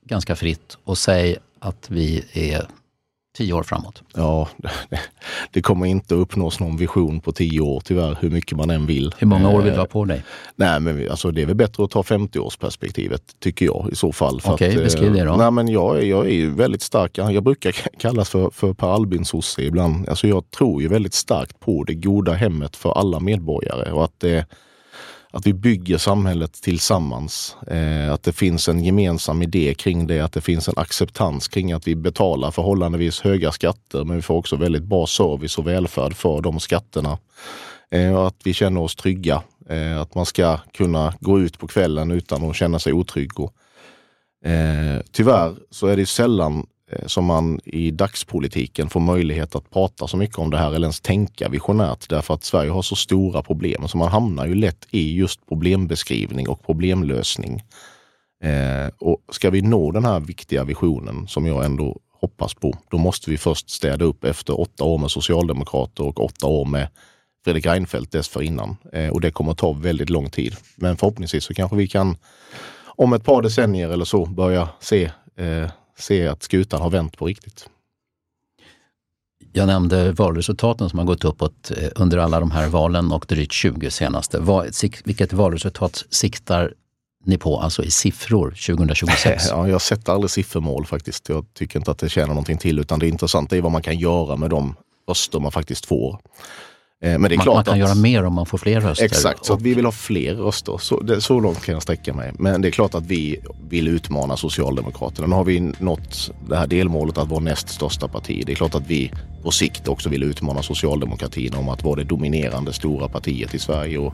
[0.06, 2.68] ganska fritt och säga att vi är
[3.38, 4.04] tio år framåt?
[4.16, 4.48] Ja,
[5.52, 9.14] det kommer inte uppnås någon vision på tio år tyvärr, hur mycket man än vill.
[9.18, 10.24] Hur många år vill du Eh, ha på dig?
[10.56, 14.42] Nej, men alltså, det är väl bättre att ta 50-årsperspektivet, tycker jag i så fall.
[14.46, 15.36] Okej, att, eh, beskriv det då.
[15.36, 17.18] Nej, men jag, är- jag är ju väldigt stark.
[17.18, 20.10] Jag brukar kallas för, för Per Albin-sosse ibland.
[20.10, 24.14] Alltså, jag tror ju väldigt starkt på det goda hemmet för alla medborgare och att
[24.20, 24.46] det
[25.38, 27.56] att vi bygger samhället tillsammans.
[27.68, 31.72] Eh, att det finns en gemensam idé kring det, att det finns en acceptans kring
[31.72, 36.16] att vi betalar förhållandevis höga skatter men vi får också väldigt bra service och välfärd
[36.16, 37.18] för de skatterna.
[37.92, 39.44] Eh, och att vi känner oss trygga.
[39.70, 43.40] Eh, att man ska kunna gå ut på kvällen utan att känna sig otrygg.
[43.40, 43.54] Och,
[44.50, 50.08] eh, tyvärr så är det sällan Eh, som man i dagspolitiken får möjlighet att prata
[50.08, 53.44] så mycket om det här eller ens tänka visionärt därför att Sverige har så stora
[53.44, 57.64] problem så man hamnar ju lätt i just problembeskrivning och problemlösning.
[58.44, 62.98] Eh, och ska vi nå den här viktiga visionen som jag ändå hoppas på, då
[62.98, 66.88] måste vi först städa upp efter åtta år med Socialdemokrater och åtta år med
[67.44, 68.78] Fredrik Reinfeldt dessförinnan.
[68.94, 70.56] Eh, och det kommer att ta väldigt lång tid.
[70.76, 72.18] Men förhoppningsvis så kanske vi kan
[72.86, 77.26] om ett par decennier eller så börja se, eh, se att skutan har vänt på
[77.26, 77.70] riktigt.
[79.54, 83.52] Jag nämnde valresultaten som har gått uppåt eh, under alla de här valen och drygt
[83.52, 84.64] 20 senaste.
[85.06, 86.74] Vilket valresultat siktar
[87.26, 89.44] ni på, alltså i siffror 2026?
[89.50, 91.30] Ja, jag sätter aldrig siffermål faktiskt.
[91.30, 94.00] Jag tycker inte att det tjänar någonting till utan det intressanta är vad man kan
[94.00, 94.76] göra med de
[95.08, 96.20] röster man faktiskt får.
[97.04, 98.82] Eh, Men det är man, klart man kan att, göra mer om man får fler
[98.82, 99.06] röster.
[99.06, 100.78] Exakt, så att vi vill ha fler röster.
[100.78, 102.32] Så, det, så långt kan jag sträcka mig.
[102.40, 103.40] Men det är klart att vi
[103.70, 105.28] vill utmana Socialdemokraterna.
[105.28, 108.44] Nu har vi nått det här delmålet att vara näst största parti.
[108.46, 109.12] Det är klart att vi
[109.44, 113.98] på sikt också vill utmana socialdemokratin om att vara det dominerande stora partiet i Sverige.
[113.98, 114.14] Och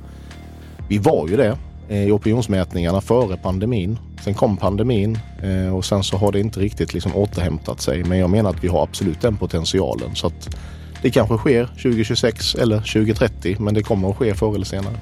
[0.89, 1.57] vi var ju det
[1.89, 3.99] eh, i opinionsmätningarna före pandemin.
[4.23, 8.03] Sen kom pandemin eh, och sen så har det inte riktigt liksom återhämtat sig.
[8.03, 10.15] Men jag menar att vi har absolut den potentialen.
[10.15, 10.55] Så att
[11.03, 14.95] det kanske sker 2026 eller 2030, men det kommer att ske förr eller senare.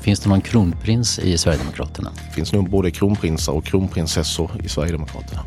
[0.00, 2.10] Finns det någon kronprins i Sverigedemokraterna?
[2.28, 5.40] Det finns nog både kronprinsar och kronprinsessor i Sverigedemokraterna.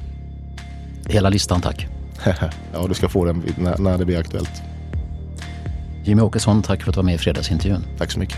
[1.06, 1.88] Hela listan tack.
[2.74, 3.44] ja, du ska få den
[3.80, 4.62] när det blir aktuellt.
[6.04, 7.84] Jimmy Åkesson, tack för att du var med i fredagsintervjun.
[7.98, 8.38] Tack så mycket.